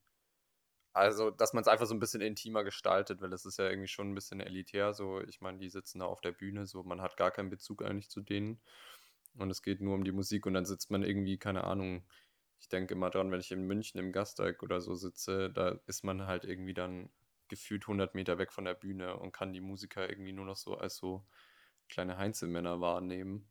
also 0.93 1.31
dass 1.31 1.53
man 1.55 1.63
es 1.63 1.69
einfach 1.69 1.87
so 1.87 1.95
ein 1.95 2.01
bisschen 2.01 2.21
intimer 2.21 2.65
gestaltet, 2.65 3.21
weil 3.21 3.33
es 3.33 3.47
ist 3.47 3.59
ja 3.59 3.69
irgendwie 3.69 3.89
schon 3.89 4.11
ein 4.11 4.15
bisschen 4.15 4.41
elitär, 4.41 4.95
so, 4.95 5.21
ich 5.23 5.41
meine, 5.41 5.59
die 5.59 5.71
sitzen 5.71 6.01
da 6.01 6.07
auf 6.07 6.21
der 6.21 6.33
Bühne, 6.33 6.67
so, 6.67 6.83
man 6.85 7.03
hat 7.03 7.17
gar 7.17 7.31
keinen 7.31 7.51
Bezug 7.51 7.83
eigentlich 7.83 8.11
zu 8.11 8.21
denen 8.21 8.61
und 9.39 9.51
es 9.51 9.63
geht 9.63 9.81
nur 9.81 9.95
um 9.95 10.05
die 10.05 10.13
Musik 10.13 10.47
und 10.47 10.55
dann 10.55 10.67
sitzt 10.67 10.91
man 10.91 11.03
irgendwie, 11.03 11.39
keine 11.39 11.65
Ahnung, 11.65 12.05
ich 12.61 12.69
denke 12.69 12.95
immer 12.95 13.11
dran, 13.11 13.31
wenn 13.33 13.41
ich 13.41 13.51
in 13.51 13.67
München 13.67 13.99
im 13.99 14.13
Gasteig 14.13 14.63
oder 14.63 14.81
so 14.81 14.95
sitze, 14.95 15.51
da 15.51 15.81
ist 15.87 16.05
man 16.05 16.27
halt 16.27 16.45
irgendwie 16.45 16.75
dann 16.75 17.11
gefühlt 17.49 17.87
100 17.87 18.15
Meter 18.15 18.39
weg 18.39 18.53
von 18.53 18.65
der 18.65 18.75
Bühne 18.75 19.17
und 19.17 19.33
kann 19.33 19.53
die 19.53 19.61
Musiker 19.61 20.09
irgendwie 20.09 20.33
nur 20.33 20.47
noch 20.47 20.57
so 20.57 20.77
als 20.77 20.97
so 20.97 21.27
kleine 21.89 22.17
Heinzelmänner 22.19 22.81
wahrnehmen. 22.81 23.51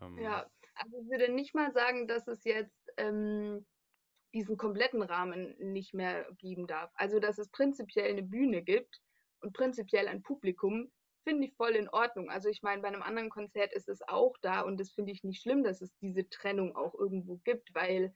Ähm, 0.00 0.18
ja, 0.18 0.46
also 0.74 0.96
ich 0.98 1.10
würde 1.10 1.32
nicht 1.32 1.54
mal 1.54 1.72
sagen, 1.72 2.08
dass 2.08 2.26
es 2.28 2.44
jetzt 2.44 2.90
ähm, 2.96 3.66
diesen 4.34 4.56
kompletten 4.56 5.02
Rahmen 5.02 5.56
nicht 5.58 5.94
mehr 5.94 6.26
geben 6.38 6.66
darf. 6.66 6.90
Also, 6.94 7.20
dass 7.20 7.38
es 7.38 7.50
prinzipiell 7.50 8.10
eine 8.10 8.22
Bühne 8.22 8.62
gibt 8.62 9.00
und 9.40 9.52
prinzipiell 9.52 10.08
ein 10.08 10.22
Publikum, 10.22 10.90
finde 11.24 11.46
ich 11.46 11.54
voll 11.54 11.72
in 11.72 11.88
Ordnung. 11.88 12.30
Also 12.30 12.48
ich 12.48 12.62
meine, 12.62 12.82
bei 12.82 12.88
einem 12.88 13.02
anderen 13.02 13.30
Konzert 13.30 13.72
ist 13.72 13.88
es 13.88 14.02
auch 14.02 14.36
da 14.42 14.62
und 14.62 14.80
das 14.80 14.92
finde 14.92 15.12
ich 15.12 15.22
nicht 15.22 15.40
schlimm, 15.42 15.62
dass 15.62 15.80
es 15.80 15.94
diese 15.98 16.28
Trennung 16.28 16.74
auch 16.76 16.94
irgendwo 16.94 17.36
gibt, 17.38 17.74
weil 17.74 18.14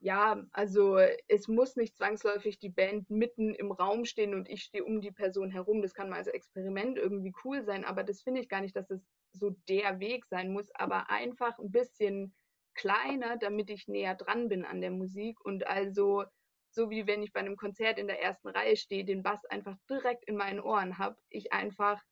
ja, 0.00 0.44
also 0.52 0.98
es 0.98 1.48
muss 1.48 1.74
nicht 1.76 1.96
zwangsläufig 1.96 2.58
die 2.58 2.68
Band 2.68 3.08
mitten 3.10 3.54
im 3.54 3.72
Raum 3.72 4.04
stehen 4.04 4.34
und 4.34 4.48
ich 4.48 4.62
stehe 4.62 4.84
um 4.84 5.00
die 5.00 5.10
Person 5.10 5.50
herum. 5.50 5.82
Das 5.82 5.94
kann 5.94 6.10
mal 6.10 6.16
als 6.16 6.28
Experiment 6.28 6.98
irgendwie 6.98 7.34
cool 7.44 7.64
sein, 7.64 7.84
aber 7.84 8.04
das 8.04 8.20
finde 8.22 8.40
ich 8.40 8.48
gar 8.48 8.60
nicht, 8.60 8.76
dass 8.76 8.90
es 8.90 9.02
so 9.38 9.50
der 9.68 10.00
Weg 10.00 10.24
sein 10.26 10.52
muss, 10.52 10.70
aber 10.74 11.10
einfach 11.10 11.58
ein 11.58 11.70
bisschen 11.70 12.34
kleiner, 12.74 13.36
damit 13.36 13.70
ich 13.70 13.88
näher 13.88 14.14
dran 14.14 14.48
bin 14.48 14.64
an 14.64 14.80
der 14.80 14.90
Musik 14.90 15.40
und 15.44 15.66
also 15.66 16.24
so 16.70 16.90
wie 16.90 17.06
wenn 17.06 17.22
ich 17.22 17.32
bei 17.32 17.40
einem 17.40 17.56
Konzert 17.56 17.98
in 17.98 18.06
der 18.06 18.20
ersten 18.20 18.48
Reihe 18.48 18.76
stehe, 18.76 19.04
den 19.04 19.22
Bass 19.22 19.44
einfach 19.46 19.76
direkt 19.88 20.24
in 20.26 20.36
meinen 20.36 20.60
Ohren 20.60 20.98
habe, 20.98 21.16
ich 21.30 21.52
einfach 21.52 22.02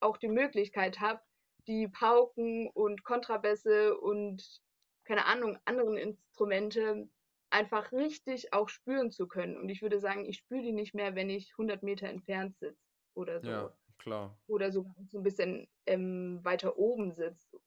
auch 0.00 0.16
die 0.16 0.28
Möglichkeit 0.28 1.00
habe, 1.00 1.20
die 1.66 1.88
Pauken 1.88 2.68
und 2.70 3.04
Kontrabässe 3.04 3.98
und 3.98 4.62
keine 5.04 5.26
Ahnung, 5.26 5.58
anderen 5.66 5.98
Instrumente 5.98 7.08
einfach 7.50 7.92
richtig 7.92 8.52
auch 8.52 8.68
spüren 8.68 9.10
zu 9.10 9.28
können. 9.28 9.56
Und 9.56 9.68
ich 9.68 9.82
würde 9.82 10.00
sagen, 10.00 10.24
ich 10.24 10.38
spüre 10.38 10.62
die 10.62 10.72
nicht 10.72 10.94
mehr, 10.94 11.14
wenn 11.14 11.30
ich 11.30 11.52
100 11.58 11.82
Meter 11.82 12.08
entfernt 12.08 12.56
sitze 12.58 12.80
oder 13.14 13.40
so. 13.40 13.48
Ja, 13.48 13.76
klar. 13.98 14.36
Oder 14.46 14.70
so, 14.72 14.86
so 15.10 15.18
ein 15.18 15.22
bisschen 15.22 15.68
ähm, 15.86 16.40
weiter 16.42 16.76
oben 16.78 17.12
sitze. 17.12 17.58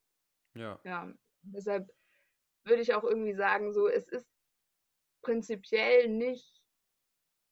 Ja. 0.54 0.80
Ja, 0.84 1.12
deshalb 1.42 1.90
würde 2.64 2.82
ich 2.82 2.94
auch 2.94 3.04
irgendwie 3.04 3.34
sagen, 3.34 3.72
so, 3.72 3.88
es 3.88 4.08
ist 4.08 4.26
prinzipiell 5.22 6.08
nicht 6.08 6.62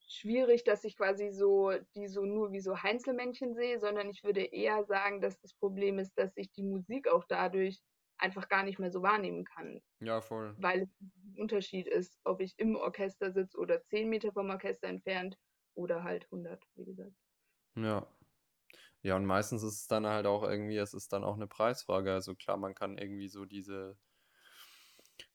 schwierig, 0.09 0.65
dass 0.65 0.85
ich 0.85 0.97
quasi 0.97 1.31
so 1.31 1.73
die 1.95 2.07
so 2.07 2.25
nur 2.25 2.53
wie 2.53 2.61
so 2.61 2.83
Heinzelmännchen 2.83 3.55
sehe, 3.55 3.79
sondern 3.81 4.09
ich 4.09 4.23
würde 4.25 4.45
eher 4.45 4.85
sagen, 4.85 5.21
dass 5.21 5.41
das 5.41 5.55
Problem 5.55 5.99
ist, 5.99 6.17
dass 6.17 6.37
ich 6.37 6.53
die 6.53 6.63
Musik 6.63 7.09
auch 7.09 7.25
dadurch 7.29 7.81
einfach 8.19 8.49
gar 8.49 8.63
nicht 8.63 8.79
mehr 8.79 8.91
so 8.91 9.03
wahrnehmen 9.03 9.45
kann. 9.45 9.81
Ja, 10.01 10.21
voll. 10.21 10.55
Weil 10.59 10.83
es 10.83 10.89
ein 11.01 11.35
Unterschied 11.39 11.87
ist, 11.87 12.19
ob 12.25 12.41
ich 12.41 12.55
im 12.59 12.77
Orchester 12.77 13.33
sitze 13.33 13.59
oder 13.59 13.83
10 13.83 14.09
Meter 14.09 14.33
vom 14.33 14.49
Orchester 14.51 14.89
entfernt 14.89 15.37
oder 15.75 16.03
halt 16.05 16.25
100, 16.31 16.63
wie 16.77 16.85
gesagt. 16.85 17.13
Ja. 17.77 18.07
Ja, 19.07 19.15
und 19.15 19.25
meistens 19.25 19.63
ist 19.63 19.83
es 19.83 19.87
dann 19.87 20.05
halt 20.05 20.27
auch 20.27 20.43
irgendwie, 20.43 20.79
es 20.79 20.93
ist 20.93 21.13
dann 21.13 21.23
auch 21.23 21.37
eine 21.37 21.47
Preisfrage. 21.47 22.13
Also 22.13 22.35
klar, 22.35 22.57
man 22.57 22.75
kann 22.75 22.99
irgendwie 22.99 23.29
so 23.29 23.45
diese, 23.45 23.97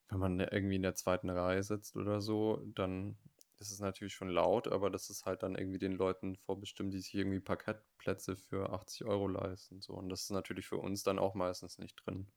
wenn 0.10 0.20
man 0.20 0.42
irgendwie 0.42 0.76
in 0.76 0.82
der 0.82 0.96
zweiten 0.96 1.30
Reihe 1.30 1.64
sitzt 1.64 1.96
oder 1.96 2.20
so, 2.20 2.62
dann 2.66 3.18
ist 3.60 3.72
es 3.72 3.80
natürlich 3.80 4.14
schon 4.14 4.28
laut, 4.28 4.68
aber 4.68 4.90
das 4.90 5.10
ist 5.10 5.26
halt 5.26 5.42
dann 5.42 5.56
irgendwie 5.56 5.80
den 5.80 5.94
Leuten 5.94 6.36
vorbestimmt, 6.36 6.94
die 6.94 7.00
sich 7.00 7.14
irgendwie 7.14 7.40
Parkettplätze 7.40 8.36
für 8.36 8.74
80 8.74 9.06
Euro 9.06 9.30
leisten. 9.30 9.80
So. 9.80 9.94
Und 9.94 10.10
das 10.10 10.24
ist 10.24 10.32
natürlich 10.32 10.68
für 10.68 10.78
uns 10.78 11.04
dann 11.04 11.18
auch 11.18 11.34
meistens 11.34 11.78
nicht 11.78 11.96
drin. 12.06 12.30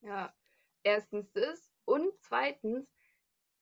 Ja, 0.00 0.34
erstens 0.82 1.30
das. 1.30 1.70
Und 1.84 2.10
zweitens 2.22 2.88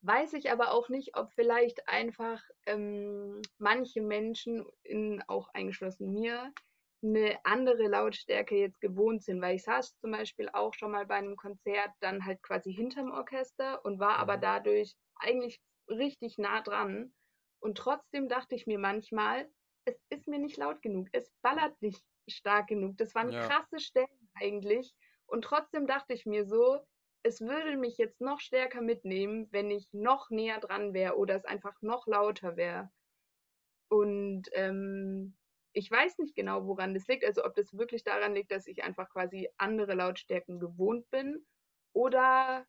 weiß 0.01 0.33
ich 0.33 0.51
aber 0.51 0.73
auch 0.73 0.89
nicht, 0.89 1.19
ob 1.19 1.35
vielleicht 1.35 1.87
einfach 1.87 2.43
ähm, 2.65 3.43
manche 3.59 4.01
Menschen, 4.01 4.65
in, 4.85 5.23
auch 5.29 5.51
eingeschlossen 5.53 6.15
mir, 6.15 6.51
eine 7.03 7.39
andere 7.45 7.87
Lautstärke 7.87 8.57
jetzt 8.57 8.81
gewohnt 8.81 9.23
sind, 9.23 9.41
weil 9.41 9.57
ich 9.57 9.63
saß 9.63 9.99
zum 10.01 10.11
Beispiel 10.11 10.49
auch 10.53 10.75
schon 10.75 10.91
mal 10.91 11.07
bei 11.07 11.15
einem 11.15 11.37
Konzert 11.37 11.91
dann 12.01 12.25
halt 12.25 12.43
quasi 12.43 12.73
hinterm 12.73 13.13
Orchester 13.13 13.85
und 13.85 14.01
war 14.01 14.17
aber 14.17 14.37
mhm. 14.37 14.43
dadurch 14.43 14.95
eigentlich 15.17 15.61
richtig 15.89 16.39
nah 16.39 16.61
dran. 16.61 17.13
Und 17.61 17.79
trotzdem 17.79 18.29
dachte 18.29 18.55
ich 18.55 18.67
mir 18.67 18.79
manchmal, 18.79 19.49
es 19.85 19.97
ist 20.11 20.29
mir 20.29 20.39
nicht 20.39 20.57
laut 20.57 20.83
genug, 20.83 21.09
es 21.13 21.31
ballert 21.43 21.81
nicht 21.81 22.03
stark 22.29 22.69
genug. 22.69 22.97
Das 22.99 23.15
waren 23.15 23.31
ja. 23.31 23.47
krasse 23.47 23.81
Stellen 23.81 24.31
eigentlich. 24.35 24.95
Und 25.27 25.43
trotzdem 25.43 25.87
dachte 25.87 26.15
ich 26.15 26.27
mir 26.27 26.47
so, 26.47 26.81
es 27.23 27.41
würde 27.41 27.77
mich 27.77 27.99
jetzt 27.99 28.21
noch 28.21 28.41
stärker 28.41 28.81
mitnehmen, 28.81 29.49
wenn 29.51 29.71
ich 29.71 29.89
noch 29.93 30.31
näher 30.31 30.61
dran 30.61 30.95
wäre 30.95 31.17
oder 31.17 31.37
es 31.37 31.45
einfach 31.45 31.75
noch 31.83 32.07
lauter 32.07 32.57
wäre. 32.57 32.91
Und 33.89 34.49
ähm, 34.53 35.37
ich 35.79 35.89
weiß 35.89 36.19
nicht 36.19 36.35
genau, 36.35 36.67
woran 36.67 36.93
das 36.93 37.07
liegt. 37.07 37.25
Also 37.25 37.45
ob 37.45 37.55
das 37.55 37.73
wirklich 37.73 38.03
daran 38.03 38.35
liegt, 38.35 38.51
dass 38.51 38.67
ich 38.67 38.83
einfach 38.83 39.09
quasi 39.11 39.49
andere 39.59 39.95
Lautstärken 39.95 40.59
gewohnt 40.59 41.09
bin 41.11 41.47
oder 41.93 42.67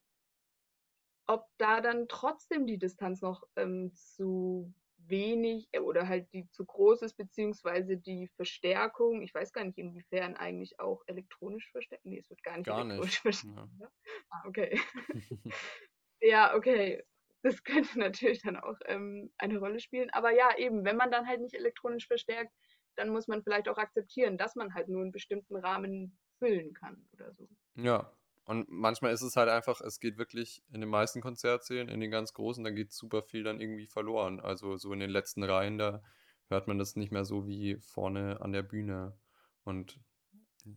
ob 1.26 1.48
da 1.58 1.82
dann 1.82 2.08
trotzdem 2.08 2.68
die 2.68 2.78
Distanz 2.78 3.22
noch 3.22 3.42
ähm, 3.56 3.92
zu 3.96 4.76
wenig 4.98 5.70
äh, 5.72 5.80
oder 5.80 6.08
halt 6.08 6.32
die 6.34 6.48
zu 6.52 6.66
groß 6.66 7.02
ist, 7.02 7.18
beziehungsweise 7.18 7.98
die 7.98 8.28
Verstärkung, 8.36 9.24
ich 9.24 9.34
weiß 9.34 9.54
gar 9.54 9.64
nicht, 9.64 9.80
inwiefern 9.80 10.36
eigentlich 10.36 10.80
auch 10.80 11.02
elektronisch 11.08 11.72
verstärkt. 11.72 12.06
Nee, 12.06 12.20
es 12.20 12.30
wird 12.30 12.44
gar 12.44 12.58
nicht 12.58 12.68
gar 12.68 12.82
elektronisch 12.82 13.12
nicht. 13.14 13.22
verstärkt. 13.22 13.72
Ja. 13.80 13.90
Ah, 14.30 14.44
okay. 14.48 14.80
ja, 16.22 16.56
okay. 16.56 17.04
Das 17.42 17.64
könnte 17.64 17.98
natürlich 17.98 18.44
dann 18.44 18.58
auch 18.58 18.76
ähm, 18.86 19.32
eine 19.38 19.58
Rolle 19.58 19.80
spielen. 19.80 20.12
Aber 20.12 20.32
ja, 20.32 20.56
eben, 20.58 20.86
wenn 20.86 20.98
man 20.98 21.10
dann 21.10 21.26
halt 21.28 21.42
nicht 21.42 21.56
elektronisch 21.56 22.06
verstärkt, 22.06 22.54
dann 22.96 23.10
muss 23.10 23.28
man 23.28 23.44
vielleicht 23.44 23.70
auch 23.70 23.78
akzeptieren, 23.78 24.38
dass 24.38 24.56
man 24.56 24.74
halt 24.74 24.90
nur 24.90 25.02
einen 25.02 25.12
bestimmten 25.12 25.56
Rahmen 25.56 26.18
füllen 26.38 26.74
kann 26.74 27.06
oder 27.14 27.34
so. 27.34 27.48
Ja, 27.76 28.12
und 28.46 28.68
manchmal 28.70 29.14
ist 29.14 29.22
es 29.22 29.36
halt 29.36 29.48
einfach, 29.48 29.80
es 29.82 30.00
geht 30.00 30.18
wirklich 30.18 30.64
in 30.72 30.82
den 30.82 30.90
meisten 30.90 31.22
Konzertsälen, 31.22 31.88
in 31.88 32.00
den 32.00 32.10
ganz 32.10 32.34
großen, 32.34 32.64
da 32.64 32.72
geht 32.72 32.92
super 32.92 33.22
viel 33.22 33.44
dann 33.44 33.62
irgendwie 33.62 33.88
verloren. 33.88 34.40
Also 34.40 34.76
so 34.78 34.92
in 34.92 35.00
den 35.00 35.12
letzten 35.12 35.44
Reihen, 35.44 35.78
da 35.78 36.02
hört 36.48 36.68
man 36.68 36.80
das 36.80 36.96
nicht 36.96 37.12
mehr 37.12 37.26
so 37.26 37.48
wie 37.48 37.78
vorne 37.78 38.42
an 38.42 38.52
der 38.52 38.64
Bühne. 38.64 39.18
Und 39.64 40.00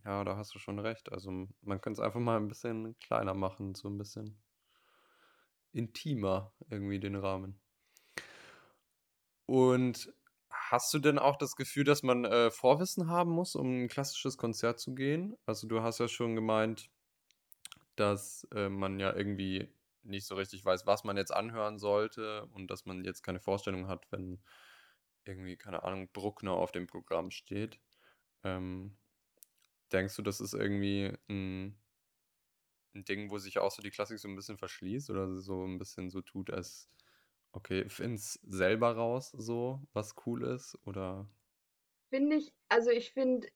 ja, 0.05 0.23
da 0.23 0.37
hast 0.37 0.53
du 0.53 0.59
schon 0.59 0.77
recht. 0.79 1.11
Also 1.11 1.31
man 1.31 1.81
könnte 1.81 1.99
es 1.99 2.05
einfach 2.05 2.19
mal 2.19 2.37
ein 2.37 2.47
bisschen 2.47 2.97
kleiner 2.99 3.33
machen, 3.33 3.73
so 3.73 3.89
ein 3.89 3.97
bisschen 3.97 4.39
intimer 5.71 6.53
irgendwie 6.69 6.99
den 6.99 7.15
Rahmen. 7.15 7.59
Und 9.45 10.13
hast 10.73 10.91
du 10.91 10.97
denn 10.97 11.19
auch 11.19 11.37
das 11.37 11.55
Gefühl, 11.55 11.83
dass 11.83 12.01
man 12.01 12.25
äh, 12.25 12.49
Vorwissen 12.49 13.07
haben 13.07 13.29
muss, 13.29 13.55
um 13.55 13.83
ein 13.83 13.87
klassisches 13.87 14.37
Konzert 14.37 14.79
zu 14.79 14.95
gehen? 14.95 15.37
Also 15.45 15.67
du 15.67 15.83
hast 15.83 15.99
ja 15.99 16.07
schon 16.07 16.33
gemeint, 16.33 16.89
dass 17.95 18.47
äh, 18.55 18.69
man 18.69 18.99
ja 18.99 19.15
irgendwie 19.15 19.71
nicht 20.01 20.25
so 20.25 20.33
richtig 20.33 20.65
weiß, 20.65 20.87
was 20.87 21.03
man 21.03 21.15
jetzt 21.15 21.31
anhören 21.31 21.77
sollte 21.77 22.47
und 22.53 22.71
dass 22.71 22.87
man 22.87 23.05
jetzt 23.05 23.21
keine 23.21 23.39
Vorstellung 23.39 23.87
hat, 23.87 24.11
wenn 24.11 24.41
irgendwie, 25.25 25.57
keine 25.57 25.83
Ahnung, 25.83 26.09
Bruckner 26.11 26.53
auf 26.53 26.71
dem 26.71 26.87
Programm 26.87 27.29
steht. 27.29 27.79
Ähm, 28.43 28.97
denkst 29.91 30.15
du, 30.15 30.23
das 30.23 30.41
ist 30.41 30.55
irgendwie 30.55 31.15
ein, 31.29 31.77
ein 32.95 33.05
Ding, 33.05 33.29
wo 33.29 33.37
sich 33.37 33.59
auch 33.59 33.69
so 33.69 33.83
die 33.83 33.91
Klassik 33.91 34.17
so 34.17 34.27
ein 34.27 34.35
bisschen 34.35 34.57
verschließt 34.57 35.11
oder 35.11 35.39
so 35.39 35.67
ein 35.67 35.77
bisschen 35.77 36.09
so 36.09 36.21
tut, 36.21 36.49
als 36.49 36.89
Okay, 37.53 37.87
find's 37.87 38.39
selber 38.43 38.95
raus 38.95 39.31
so, 39.31 39.79
was 39.93 40.15
cool 40.25 40.43
ist, 40.43 40.77
oder? 40.85 41.27
Finde 42.09 42.37
ich, 42.37 42.53
also 42.67 42.89
ich 42.89 43.13
finde, 43.13 43.47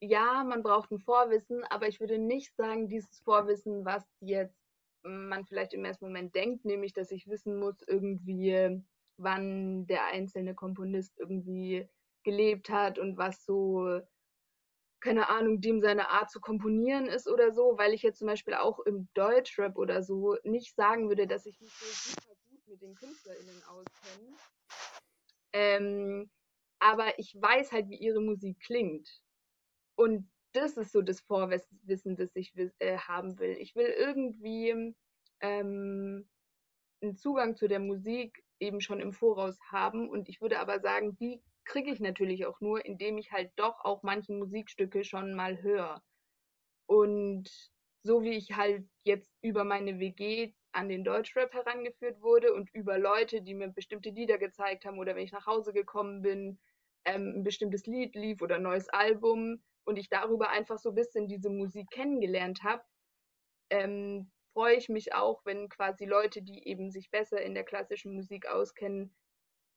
ja, 0.00 0.42
man 0.44 0.62
braucht 0.62 0.90
ein 0.90 0.98
Vorwissen, 0.98 1.62
aber 1.64 1.86
ich 1.86 2.00
würde 2.00 2.18
nicht 2.18 2.54
sagen, 2.56 2.88
dieses 2.88 3.20
Vorwissen, 3.20 3.84
was 3.84 4.04
jetzt 4.20 4.58
man 5.04 5.44
vielleicht 5.44 5.74
im 5.74 5.84
ersten 5.84 6.06
Moment 6.06 6.34
denkt, 6.34 6.64
nämlich, 6.64 6.92
dass 6.92 7.10
ich 7.10 7.26
wissen 7.28 7.58
muss, 7.58 7.82
irgendwie, 7.86 8.82
wann 9.16 9.86
der 9.86 10.06
einzelne 10.06 10.54
Komponist 10.54 11.18
irgendwie 11.18 11.88
gelebt 12.24 12.70
hat 12.70 12.98
und 12.98 13.16
was 13.18 13.44
so, 13.44 14.00
keine 15.00 15.28
Ahnung, 15.28 15.60
dem 15.60 15.80
seine 15.80 16.08
Art 16.10 16.30
zu 16.30 16.40
komponieren 16.40 17.06
ist 17.06 17.28
oder 17.28 17.52
so, 17.52 17.76
weil 17.76 17.92
ich 17.92 18.02
jetzt 18.02 18.18
zum 18.18 18.28
Beispiel 18.28 18.54
auch 18.54 18.78
im 18.80 19.08
Deutschrap 19.14 19.76
oder 19.76 20.02
so 20.02 20.36
nicht 20.44 20.74
sagen 20.76 21.08
würde, 21.08 21.26
dass 21.26 21.46
ich 21.46 21.60
mich 21.60 21.72
so 21.72 21.86
super 22.12 22.34
gut 22.48 22.51
den 22.82 22.94
KünstlerInnen 22.94 23.62
auskenne. 23.68 24.36
Ähm, 25.52 26.30
aber 26.78 27.18
ich 27.18 27.34
weiß 27.40 27.72
halt, 27.72 27.88
wie 27.88 27.98
ihre 27.98 28.20
Musik 28.20 28.58
klingt. 28.60 29.08
Und 29.94 30.30
das 30.52 30.76
ist 30.76 30.92
so 30.92 31.00
das 31.00 31.20
Vorwissen, 31.20 32.16
das 32.16 32.34
ich 32.34 32.52
äh, 32.78 32.98
haben 32.98 33.38
will. 33.38 33.56
Ich 33.58 33.74
will 33.74 33.86
irgendwie 33.86 34.94
ähm, 35.40 36.28
einen 37.00 37.16
Zugang 37.16 37.56
zu 37.56 37.68
der 37.68 37.80
Musik 37.80 38.44
eben 38.58 38.80
schon 38.80 39.00
im 39.00 39.12
Voraus 39.12 39.58
haben. 39.70 40.08
Und 40.10 40.28
ich 40.28 40.40
würde 40.40 40.58
aber 40.58 40.80
sagen, 40.80 41.16
die 41.16 41.42
kriege 41.64 41.90
ich 41.90 42.00
natürlich 42.00 42.46
auch 42.46 42.60
nur, 42.60 42.84
indem 42.84 43.18
ich 43.18 43.32
halt 43.32 43.52
doch 43.56 43.84
auch 43.84 44.02
manche 44.02 44.32
Musikstücke 44.32 45.04
schon 45.04 45.34
mal 45.34 45.62
höre. 45.62 46.02
Und 46.86 47.48
so 48.02 48.22
wie 48.22 48.36
ich 48.36 48.56
halt 48.56 48.88
jetzt 49.04 49.32
über 49.40 49.64
meine 49.64 49.98
WG 50.00 50.52
an 50.72 50.88
den 50.88 51.04
Deutschrap 51.04 51.52
herangeführt 51.52 52.20
wurde 52.20 52.52
und 52.54 52.70
über 52.74 52.98
Leute, 52.98 53.42
die 53.42 53.54
mir 53.54 53.68
bestimmte 53.68 54.10
Lieder 54.10 54.38
gezeigt 54.38 54.84
haben 54.84 54.98
oder 54.98 55.14
wenn 55.14 55.24
ich 55.24 55.32
nach 55.32 55.46
Hause 55.46 55.72
gekommen 55.72 56.22
bin, 56.22 56.58
ähm, 57.04 57.34
ein 57.36 57.42
bestimmtes 57.44 57.86
Lied 57.86 58.14
lief 58.14 58.42
oder 58.42 58.56
ein 58.56 58.62
neues 58.62 58.88
Album 58.88 59.62
und 59.84 59.98
ich 59.98 60.08
darüber 60.08 60.50
einfach 60.50 60.78
so 60.78 60.90
ein 60.90 60.94
bisschen 60.94 61.28
diese 61.28 61.50
Musik 61.50 61.90
kennengelernt 61.90 62.62
habe, 62.62 62.82
ähm, 63.70 64.30
freue 64.52 64.76
ich 64.76 64.88
mich 64.88 65.14
auch, 65.14 65.44
wenn 65.44 65.68
quasi 65.68 66.04
Leute, 66.04 66.42
die 66.42 66.66
eben 66.66 66.90
sich 66.90 67.10
besser 67.10 67.40
in 67.40 67.54
der 67.54 67.64
klassischen 67.64 68.14
Musik 68.14 68.46
auskennen, 68.46 69.14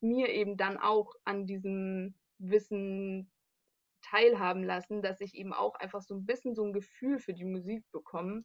mir 0.02 0.30
eben 0.30 0.58
dann 0.58 0.78
auch 0.78 1.14
an 1.24 1.46
diesem 1.48 2.16
Wissen 2.38 3.32
teilhaben 4.02 4.64
lassen, 4.64 5.02
dass 5.02 5.22
ich 5.22 5.34
eben 5.36 5.54
auch 5.54 5.76
einfach 5.76 6.02
so 6.02 6.16
ein 6.16 6.26
bisschen 6.26 6.56
so 6.56 6.64
ein 6.64 6.74
Gefühl 6.74 7.20
für 7.20 7.34
die 7.34 7.46
Musik 7.46 7.84
bekomme. 7.92 8.44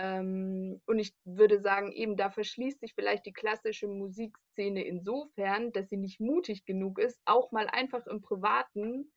Ähm, 0.00 0.80
und 0.86 1.00
ich 1.00 1.12
würde 1.24 1.60
sagen, 1.60 1.90
eben 1.90 2.16
da 2.16 2.30
verschließt 2.30 2.78
sich 2.78 2.94
vielleicht 2.94 3.26
die 3.26 3.32
klassische 3.32 3.88
Musikszene 3.88 4.84
insofern, 4.84 5.72
dass 5.72 5.88
sie 5.88 5.96
nicht 5.96 6.20
mutig 6.20 6.64
genug 6.64 7.00
ist, 7.00 7.20
auch 7.24 7.50
mal 7.50 7.66
einfach 7.66 8.06
im 8.06 8.20
Privaten 8.20 9.10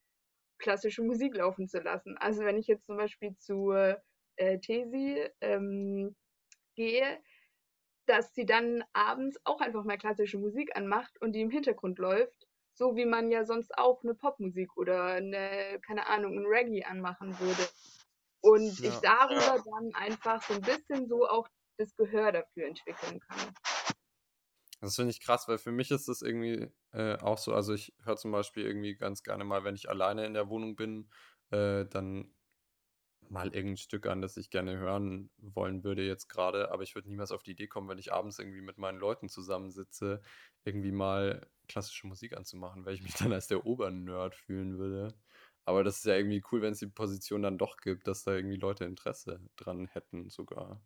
klassische 0.58 1.04
Musik 1.04 1.36
laufen 1.36 1.68
zu 1.68 1.80
lassen. 1.80 2.18
Also 2.18 2.44
wenn 2.44 2.58
ich 2.58 2.66
jetzt 2.66 2.88
zum 2.88 2.98
Beispiel 2.98 3.36
zu 3.38 3.72
äh, 3.72 4.60
Tesi 4.60 5.24
ähm, 5.42 6.16
gehe, 6.76 7.20
dass 8.08 8.34
sie 8.34 8.48
dann 8.48 8.84
abends 8.94 9.40
auch 9.44 9.62
einfach 9.62 9.84
mal 9.84 10.00
klassische 10.00 10.40
Musik 10.40 10.76
anmacht 10.76 11.22
und 11.22 11.34
die 11.34 11.42
im 11.42 11.52
Hintergrund 11.52 12.00
läuft, 12.00 12.48
so 12.74 12.96
wie 12.96 13.06
man 13.06 13.30
ja 13.30 13.46
sonst 13.46 13.78
auch 13.78 14.04
eine 14.04 14.16
Popmusik 14.16 14.76
oder 14.78 15.06
eine, 15.06 15.80
keine 15.86 16.08
Ahnung, 16.08 16.40
ein 16.40 16.46
Reggae 16.48 16.86
anmachen 16.86 17.40
würde. 17.40 17.70
Und 18.42 18.80
ja. 18.80 18.90
ich 18.90 18.96
darüber 19.00 19.64
dann 19.64 19.92
einfach 19.94 20.42
so 20.44 20.54
ein 20.54 20.62
bisschen 20.62 21.08
so 21.08 21.28
auch 21.28 21.48
das 21.78 21.96
Gehör 21.96 22.32
dafür 22.32 22.68
entwickeln 22.68 23.20
kann. 23.20 23.54
Das 24.82 24.96
finde 24.96 25.12
ich 25.12 25.22
krass, 25.22 25.48
weil 25.48 25.60
für 25.60 25.72
mich 25.72 25.92
ist 25.92 26.08
das 26.08 26.24
irgendwie 26.24 26.72
äh, 26.92 27.16
auch 27.20 27.38
so. 27.38 27.54
Also 27.54 27.74
ich 27.74 27.94
höre 28.04 28.18
zum 28.18 28.32
Beispiel 28.32 28.66
irgendwie 28.66 28.96
ganz 28.96 29.22
gerne 29.22 29.44
mal, 29.44 29.64
wenn 29.64 29.76
ich 29.76 29.90
alleine 29.90 30.26
in 30.26 30.34
der 30.34 30.50
Wohnung 30.50 30.76
bin, 30.76 31.10
äh, 31.52 31.86
dann 31.86 32.34
mal 33.30 33.54
irgendein 33.54 33.78
Stück 33.78 34.08
an, 34.08 34.22
das 34.22 34.38
ich 34.38 34.50
gerne 34.50 34.78
hören 34.78 35.30
wollen 35.38 35.84
würde 35.84 36.04
jetzt 36.04 36.28
gerade, 36.28 36.72
aber 36.72 36.84
ich 36.84 36.96
würde 36.96 37.08
niemals 37.08 37.32
auf 37.32 37.44
die 37.44 37.52
Idee 37.52 37.68
kommen, 37.68 37.88
wenn 37.88 37.98
ich 37.98 38.12
abends 38.12 38.40
irgendwie 38.40 38.62
mit 38.62 38.78
meinen 38.78 39.00
Leuten 39.00 39.30
zusammensitze, 39.30 40.22
irgendwie 40.66 40.92
mal 40.92 41.48
klassische 41.68 42.08
Musik 42.08 42.36
anzumachen, 42.36 42.86
weil 42.86 42.96
ich 42.96 43.04
mich 43.04 43.14
dann 43.20 43.32
als 43.32 43.48
der 43.48 43.66
Obernerd 43.66 44.36
fühlen 44.36 44.78
würde. 44.78 45.14
Aber 45.66 45.84
das 45.84 45.98
ist 45.98 46.06
ja 46.06 46.16
irgendwie 46.16 46.44
cool, 46.52 46.62
wenn 46.62 46.74
es 46.74 46.80
die 46.80 46.88
Position 46.88 47.42
dann 47.44 47.58
doch 47.58 47.78
gibt, 47.78 48.08
dass 48.08 48.24
da 48.24 48.36
irgendwie 48.36 48.58
Leute 48.58 48.86
Interesse 48.86 49.42
dran 49.56 49.88
hätten 49.88 50.30
sogar. 50.30 50.82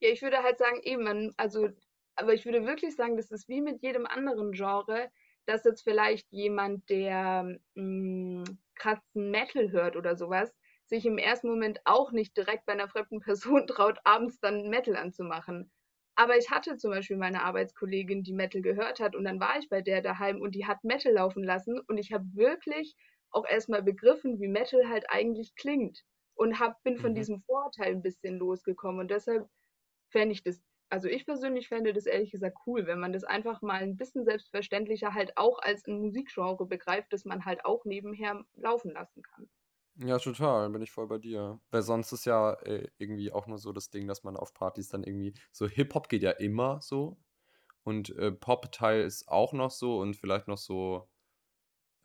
Ja, 0.00 0.08
ich 0.10 0.22
würde 0.22 0.42
halt 0.42 0.58
sagen, 0.58 0.80
eben, 0.82 1.32
also, 1.36 1.68
aber 2.16 2.34
ich 2.34 2.44
würde 2.44 2.66
wirklich 2.66 2.96
sagen, 2.96 3.16
das 3.16 3.30
ist 3.30 3.48
wie 3.48 3.60
mit 3.60 3.82
jedem 3.82 4.06
anderen 4.06 4.52
Genre, 4.52 5.10
dass 5.46 5.64
jetzt 5.64 5.82
vielleicht 5.82 6.30
jemand, 6.32 6.88
der 6.90 7.58
hm, 7.76 8.44
kratzen 8.74 9.30
Metal 9.30 9.70
hört 9.70 9.96
oder 9.96 10.16
sowas, 10.16 10.52
sich 10.86 11.06
im 11.06 11.18
ersten 11.18 11.48
Moment 11.48 11.80
auch 11.84 12.12
nicht 12.12 12.36
direkt 12.36 12.66
bei 12.66 12.72
einer 12.72 12.88
fremden 12.88 13.20
Person 13.20 13.66
traut, 13.66 13.98
abends 14.04 14.40
dann 14.40 14.68
Metal 14.68 14.96
anzumachen. 14.96 15.70
Aber 16.14 16.36
ich 16.36 16.50
hatte 16.50 16.76
zum 16.76 16.90
Beispiel 16.90 17.16
meine 17.16 17.42
Arbeitskollegin, 17.42 18.22
die 18.22 18.34
Metal 18.34 18.60
gehört 18.60 19.00
hat 19.00 19.16
und 19.16 19.24
dann 19.24 19.40
war 19.40 19.58
ich 19.58 19.68
bei 19.70 19.80
der 19.80 20.02
daheim 20.02 20.40
und 20.42 20.54
die 20.54 20.66
hat 20.66 20.84
Metal 20.84 21.12
laufen 21.12 21.42
lassen 21.42 21.80
und 21.80 21.96
ich 21.96 22.12
habe 22.12 22.24
wirklich 22.34 22.96
auch 23.32 23.46
erstmal 23.46 23.82
begriffen, 23.82 24.40
wie 24.40 24.48
Metal 24.48 24.88
halt 24.88 25.06
eigentlich 25.08 25.54
klingt 25.54 26.04
und 26.34 26.60
hab, 26.60 26.82
bin 26.82 26.98
von 26.98 27.12
mhm. 27.12 27.16
diesem 27.16 27.40
Vorteil 27.42 27.92
ein 27.92 28.02
bisschen 28.02 28.38
losgekommen 28.38 29.00
und 29.00 29.10
deshalb 29.10 29.48
fände 30.10 30.32
ich 30.32 30.42
das, 30.42 30.62
also 30.90 31.08
ich 31.08 31.24
persönlich 31.24 31.68
fände 31.68 31.92
das 31.92 32.06
ehrlich 32.06 32.30
gesagt 32.30 32.56
cool, 32.66 32.86
wenn 32.86 33.00
man 33.00 33.12
das 33.12 33.24
einfach 33.24 33.62
mal 33.62 33.82
ein 33.82 33.96
bisschen 33.96 34.24
selbstverständlicher 34.24 35.14
halt 35.14 35.36
auch 35.36 35.58
als 35.58 35.86
ein 35.86 36.00
Musikgenre 36.00 36.66
begreift, 36.66 37.12
das 37.12 37.24
man 37.24 37.44
halt 37.44 37.64
auch 37.64 37.84
nebenher 37.84 38.44
laufen 38.54 38.92
lassen 38.92 39.22
kann. 39.22 39.48
Ja, 39.96 40.18
total, 40.18 40.70
bin 40.70 40.82
ich 40.82 40.90
voll 40.90 41.06
bei 41.06 41.18
dir. 41.18 41.60
Weil 41.70 41.82
sonst 41.82 42.12
ist 42.12 42.24
ja 42.24 42.54
äh, 42.62 42.88
irgendwie 42.98 43.30
auch 43.30 43.46
nur 43.46 43.58
so 43.58 43.72
das 43.72 43.90
Ding, 43.90 44.06
dass 44.06 44.24
man 44.24 44.36
auf 44.36 44.54
Partys 44.54 44.88
dann 44.88 45.04
irgendwie 45.04 45.34
so 45.50 45.68
Hip-Hop 45.68 46.08
geht 46.08 46.22
ja 46.22 46.30
immer 46.30 46.80
so 46.80 47.18
und 47.84 48.10
äh, 48.16 48.32
Pop-Teil 48.32 49.02
ist 49.02 49.28
auch 49.28 49.52
noch 49.52 49.70
so 49.70 49.98
und 49.98 50.16
vielleicht 50.16 50.48
noch 50.48 50.58
so 50.58 51.08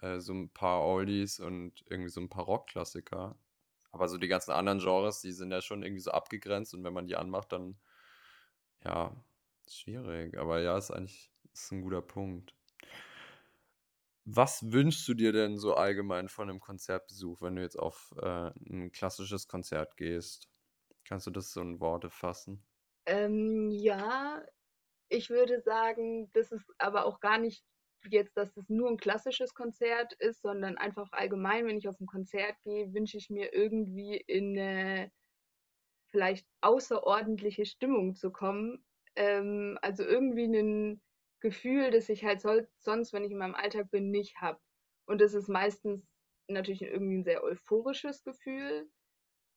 äh, 0.01 0.19
so 0.19 0.33
ein 0.33 0.49
paar 0.49 0.83
Oldies 0.83 1.39
und 1.39 1.83
irgendwie 1.89 2.09
so 2.09 2.21
ein 2.21 2.29
paar 2.29 2.45
Rock-Klassiker. 2.45 3.37
Aber 3.91 4.07
so 4.07 4.17
die 4.17 4.27
ganzen 4.27 4.51
anderen 4.51 4.79
Genres, 4.79 5.21
die 5.21 5.31
sind 5.31 5.51
ja 5.51 5.61
schon 5.61 5.83
irgendwie 5.83 6.01
so 6.01 6.11
abgegrenzt 6.11 6.73
und 6.73 6.83
wenn 6.83 6.93
man 6.93 7.07
die 7.07 7.15
anmacht, 7.15 7.51
dann 7.51 7.79
ja, 8.83 9.15
schwierig. 9.67 10.37
Aber 10.37 10.59
ja, 10.61 10.77
ist 10.77 10.91
eigentlich 10.91 11.31
ist 11.53 11.71
ein 11.71 11.81
guter 11.81 12.01
Punkt. 12.01 12.53
Was 14.25 14.71
wünschst 14.71 15.07
du 15.07 15.13
dir 15.13 15.31
denn 15.31 15.57
so 15.57 15.75
allgemein 15.75 16.27
von 16.27 16.49
einem 16.49 16.59
Konzertbesuch, 16.59 17.41
wenn 17.41 17.55
du 17.55 17.61
jetzt 17.61 17.79
auf 17.79 18.13
äh, 18.21 18.51
ein 18.69 18.91
klassisches 18.91 19.47
Konzert 19.47 19.95
gehst? 19.95 20.49
Kannst 21.05 21.27
du 21.27 21.31
das 21.31 21.51
so 21.51 21.61
in 21.61 21.79
Worte 21.79 22.09
fassen? 22.09 22.65
Ähm, 23.05 23.71
ja, 23.71 24.43
ich 25.07 25.29
würde 25.29 25.61
sagen, 25.61 26.29
das 26.33 26.51
ist 26.51 26.65
aber 26.77 27.05
auch 27.05 27.21
gar 27.21 27.37
nicht 27.37 27.63
jetzt, 28.09 28.37
dass 28.37 28.53
das 28.53 28.69
nur 28.69 28.89
ein 28.89 28.97
klassisches 28.97 29.53
Konzert 29.53 30.13
ist, 30.13 30.41
sondern 30.41 30.77
einfach 30.77 31.11
allgemein, 31.11 31.65
wenn 31.65 31.77
ich 31.77 31.87
auf 31.87 31.99
ein 31.99 32.07
Konzert 32.07 32.55
gehe, 32.63 32.93
wünsche 32.93 33.17
ich 33.17 33.29
mir 33.29 33.53
irgendwie 33.53 34.17
in 34.17 34.57
eine 34.57 35.11
vielleicht 36.09 36.47
außerordentliche 36.61 37.65
Stimmung 37.65 38.15
zu 38.15 38.31
kommen. 38.31 38.83
Ähm, 39.15 39.77
also 39.81 40.03
irgendwie 40.03 40.45
einen 40.45 41.01
Gefühl, 41.39 41.91
das 41.91 42.09
ich 42.09 42.23
halt 42.23 42.41
sonst, 42.41 43.13
wenn 43.13 43.23
ich 43.23 43.31
in 43.31 43.37
meinem 43.37 43.55
Alltag 43.55 43.91
bin, 43.91 44.09
nicht 44.09 44.37
habe. 44.37 44.59
Und 45.05 45.21
das 45.21 45.33
ist 45.33 45.49
meistens 45.49 46.05
natürlich 46.47 46.81
irgendwie 46.81 47.17
ein 47.17 47.23
sehr 47.23 47.43
euphorisches 47.43 48.23
Gefühl, 48.23 48.89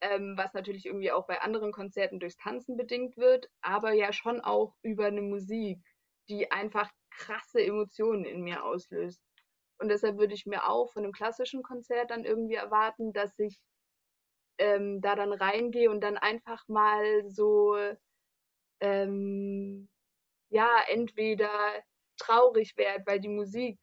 ähm, 0.01 0.35
was 0.37 0.55
natürlich 0.55 0.87
irgendwie 0.87 1.13
auch 1.13 1.27
bei 1.27 1.41
anderen 1.41 1.73
Konzerten 1.73 2.21
durchs 2.21 2.37
Tanzen 2.37 2.77
bedingt 2.77 3.17
wird, 3.17 3.49
aber 3.61 3.93
ja 3.93 4.13
schon 4.13 4.41
auch 4.41 4.75
über 4.83 5.07
eine 5.07 5.23
Musik, 5.23 5.83
die 6.29 6.51
einfach 6.51 6.91
krasse 7.11 7.63
Emotionen 7.63 8.25
in 8.25 8.43
mir 8.43 8.65
auslöst. 8.65 9.21
Und 9.79 9.89
deshalb 9.89 10.19
würde 10.19 10.35
ich 10.35 10.47
mir 10.47 10.69
auch 10.69 10.93
von 10.93 11.05
einem 11.05 11.13
klassischen 11.13 11.63
Konzert 11.63 12.11
dann 12.11 12.25
irgendwie 12.25 12.55
erwarten, 12.55 13.13
dass 13.13 13.39
ich 13.39 13.59
ähm, 14.59 15.01
da 15.01 15.15
dann 15.15 15.33
reingehe 15.33 15.91
und 15.91 16.03
dann 16.03 16.19
einfach 16.19 16.69
mal 16.69 17.29
so 17.31 17.77
ähm, 18.81 19.89
ja, 20.51 20.83
entweder 20.89 21.51
traurig 22.19 22.77
werde, 22.77 23.05
weil 23.07 23.21
die 23.21 23.29
Musik 23.29 23.79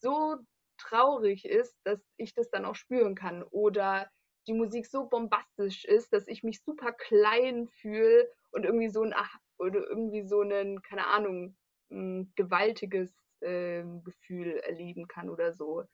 so 0.00 0.36
traurig 0.78 1.44
ist, 1.44 1.76
dass 1.84 2.00
ich 2.16 2.34
das 2.34 2.50
dann 2.50 2.64
auch 2.64 2.74
spüren 2.74 3.14
kann. 3.14 3.42
Oder 3.44 4.10
die 4.46 4.52
Musik 4.52 4.86
so 4.86 5.06
bombastisch 5.06 5.84
ist, 5.84 6.12
dass 6.12 6.26
ich 6.26 6.42
mich 6.42 6.62
super 6.62 6.92
klein 6.92 7.68
fühle 7.68 8.30
und 8.50 8.64
irgendwie 8.64 8.88
so 8.88 9.02
ein 9.02 9.14
oder 9.58 9.86
irgendwie 9.86 10.22
so 10.22 10.42
ein, 10.42 10.82
keine 10.82 11.06
Ahnung, 11.06 11.56
ein 11.90 12.32
gewaltiges 12.36 13.12
äh, 13.40 13.84
Gefühl 14.04 14.58
erleben 14.58 15.08
kann 15.08 15.30
oder 15.30 15.52
so. 15.54 15.84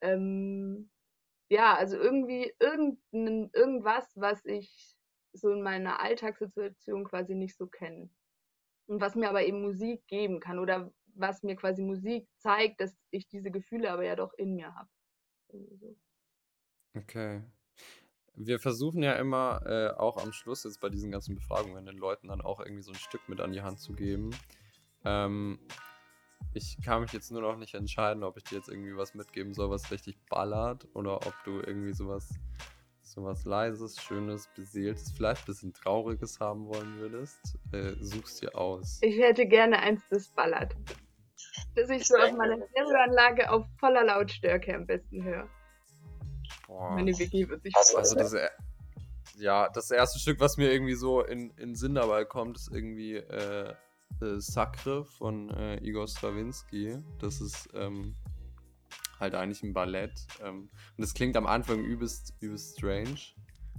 Ähm, 0.00 0.90
ja, 1.50 1.74
also 1.76 1.96
irgendwie 1.96 2.52
irgendein, 2.60 3.50
irgendwas, 3.52 4.06
was 4.16 4.44
ich 4.44 4.96
so 5.32 5.50
in 5.52 5.62
meiner 5.62 6.00
Alltagssituation 6.00 7.04
quasi 7.04 7.34
nicht 7.34 7.56
so 7.56 7.66
kenne. 7.66 8.10
und 8.86 9.00
was 9.00 9.14
mir 9.14 9.28
aber 9.28 9.44
eben 9.44 9.62
Musik 9.62 10.06
geben 10.08 10.40
kann 10.40 10.58
oder 10.58 10.92
was 11.14 11.42
mir 11.42 11.56
quasi 11.56 11.82
Musik 11.82 12.28
zeigt, 12.38 12.80
dass 12.80 12.96
ich 13.10 13.28
diese 13.28 13.50
Gefühle 13.50 13.90
aber 13.90 14.04
ja 14.04 14.16
doch 14.16 14.32
in 14.34 14.54
mir 14.54 14.74
habe. 14.74 14.88
So. 15.50 15.96
Okay. 16.94 17.42
Wir 18.34 18.60
versuchen 18.60 19.02
ja 19.02 19.14
immer 19.14 19.62
äh, 19.66 19.90
auch 19.98 20.16
am 20.22 20.32
Schluss 20.32 20.64
jetzt 20.64 20.80
bei 20.80 20.88
diesen 20.88 21.10
ganzen 21.10 21.34
Befragungen 21.34 21.86
den 21.86 21.98
Leuten 21.98 22.28
dann 22.28 22.40
auch 22.40 22.60
irgendwie 22.60 22.82
so 22.82 22.92
ein 22.92 22.98
Stück 22.98 23.28
mit 23.28 23.40
an 23.40 23.52
die 23.52 23.62
Hand 23.62 23.80
zu 23.80 23.94
geben. 23.94 24.30
Ähm, 25.08 25.58
ich 26.54 26.78
kann 26.84 27.02
mich 27.02 27.12
jetzt 27.12 27.30
nur 27.30 27.40
noch 27.42 27.56
nicht 27.56 27.74
entscheiden, 27.74 28.22
ob 28.24 28.36
ich 28.36 28.44
dir 28.44 28.56
jetzt 28.56 28.68
irgendwie 28.68 28.96
was 28.96 29.14
mitgeben 29.14 29.54
soll, 29.54 29.70
was 29.70 29.90
richtig 29.90 30.18
ballert 30.28 30.86
oder 30.94 31.16
ob 31.16 31.34
du 31.44 31.60
irgendwie 31.60 31.92
sowas, 31.94 32.28
sowas 33.02 33.44
leises, 33.44 34.00
schönes, 34.02 34.48
beseeltes, 34.54 35.12
vielleicht 35.12 35.42
ein 35.42 35.46
bisschen 35.46 35.72
trauriges 35.72 36.40
haben 36.40 36.66
wollen 36.66 36.98
würdest. 36.98 37.58
Äh, 37.72 37.94
suchst 38.00 38.42
dir 38.42 38.54
aus. 38.56 38.98
Ich 39.02 39.18
hätte 39.18 39.46
gerne 39.46 39.78
eins, 39.78 40.02
das 40.10 40.28
ballert. 40.28 40.74
Dass 41.74 41.88
ich 41.90 42.06
so 42.06 42.16
auf 42.16 42.32
meiner 42.32 42.56
Stereoanlage 42.70 43.50
auf 43.50 43.64
voller 43.78 44.04
Lautstärke 44.04 44.74
am 44.74 44.86
besten 44.86 45.22
höre. 45.22 45.48
Boah. 46.66 46.90
Meine 46.92 47.16
Vicky 47.16 47.48
wird 47.48 47.62
sich 47.62 47.74
Also 47.76 47.98
freuen. 47.98 48.18
das, 48.18 48.34
ja, 49.38 49.68
das 49.68 49.90
erste 49.90 50.18
Stück, 50.18 50.40
was 50.40 50.56
mir 50.56 50.72
irgendwie 50.72 50.94
so 50.94 51.22
in, 51.22 51.50
in 51.52 51.76
Sinn 51.76 51.94
dabei 51.94 52.24
kommt, 52.24 52.56
ist 52.56 52.70
irgendwie 52.72 53.16
äh, 53.16 53.74
äh, 54.20 54.38
Sacre 54.38 55.04
von 55.04 55.50
äh, 55.50 55.76
Igor 55.84 56.08
Stravinsky. 56.08 56.98
Das 57.18 57.40
ist 57.40 57.68
ähm, 57.74 58.14
halt 59.20 59.34
eigentlich 59.34 59.62
ein 59.62 59.72
Ballett. 59.72 60.26
Ähm, 60.42 60.62
und 60.62 60.70
das 60.98 61.14
klingt 61.14 61.36
am 61.36 61.46
Anfang 61.46 61.80
übelst, 61.84 62.34
übelst 62.40 62.78
strange. 62.78 63.18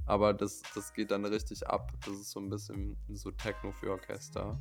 Aber 0.06 0.34
das, 0.34 0.62
das 0.74 0.94
geht 0.94 1.12
dann 1.12 1.26
richtig 1.26 1.68
ab. 1.68 1.92
Das 2.06 2.15
ist 2.15 2.32
so 2.32 2.39
ein 2.39 2.50
bisschen 2.50 2.98
so 3.10 3.32
Techno 3.32 3.72
für 3.72 3.92
Orchester. 3.92 4.60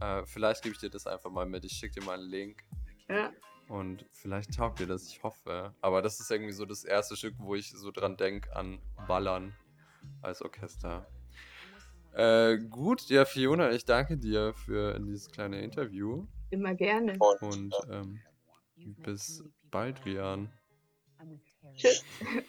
Äh, 0.00 0.24
vielleicht 0.24 0.62
gebe 0.62 0.74
ich 0.74 0.80
dir 0.80 0.90
das 0.90 1.06
einfach 1.06 1.30
mal 1.30 1.46
mit. 1.46 1.64
Ich 1.64 1.72
schicke 1.72 2.00
dir 2.00 2.06
mal 2.06 2.18
einen 2.18 2.28
Link. 2.28 2.64
Ja. 3.08 3.32
Und 3.68 4.06
vielleicht 4.12 4.54
taugt 4.54 4.78
dir 4.78 4.86
das, 4.86 5.08
ich 5.08 5.22
hoffe. 5.22 5.74
Aber 5.80 6.00
das 6.00 6.20
ist 6.20 6.30
irgendwie 6.30 6.52
so 6.52 6.64
das 6.64 6.84
erste 6.84 7.16
Stück, 7.16 7.34
wo 7.38 7.54
ich 7.54 7.70
so 7.70 7.90
dran 7.90 8.16
denke 8.16 8.54
an 8.54 8.78
Ballern 9.08 9.54
als 10.22 10.40
Orchester. 10.40 11.06
Äh, 12.16 12.56
gut, 12.70 13.10
ja, 13.10 13.26
Fiona, 13.26 13.72
ich 13.72 13.84
danke 13.84 14.16
dir 14.16 14.54
für 14.54 14.98
dieses 14.98 15.30
kleine 15.30 15.60
Interview. 15.60 16.26
Immer 16.48 16.74
gerne. 16.74 17.18
Und 17.18 17.74
ähm, 17.90 18.20
bis 19.04 19.44
bald, 19.70 20.02
Rian. 20.06 20.50
Tschüss. 21.74 22.02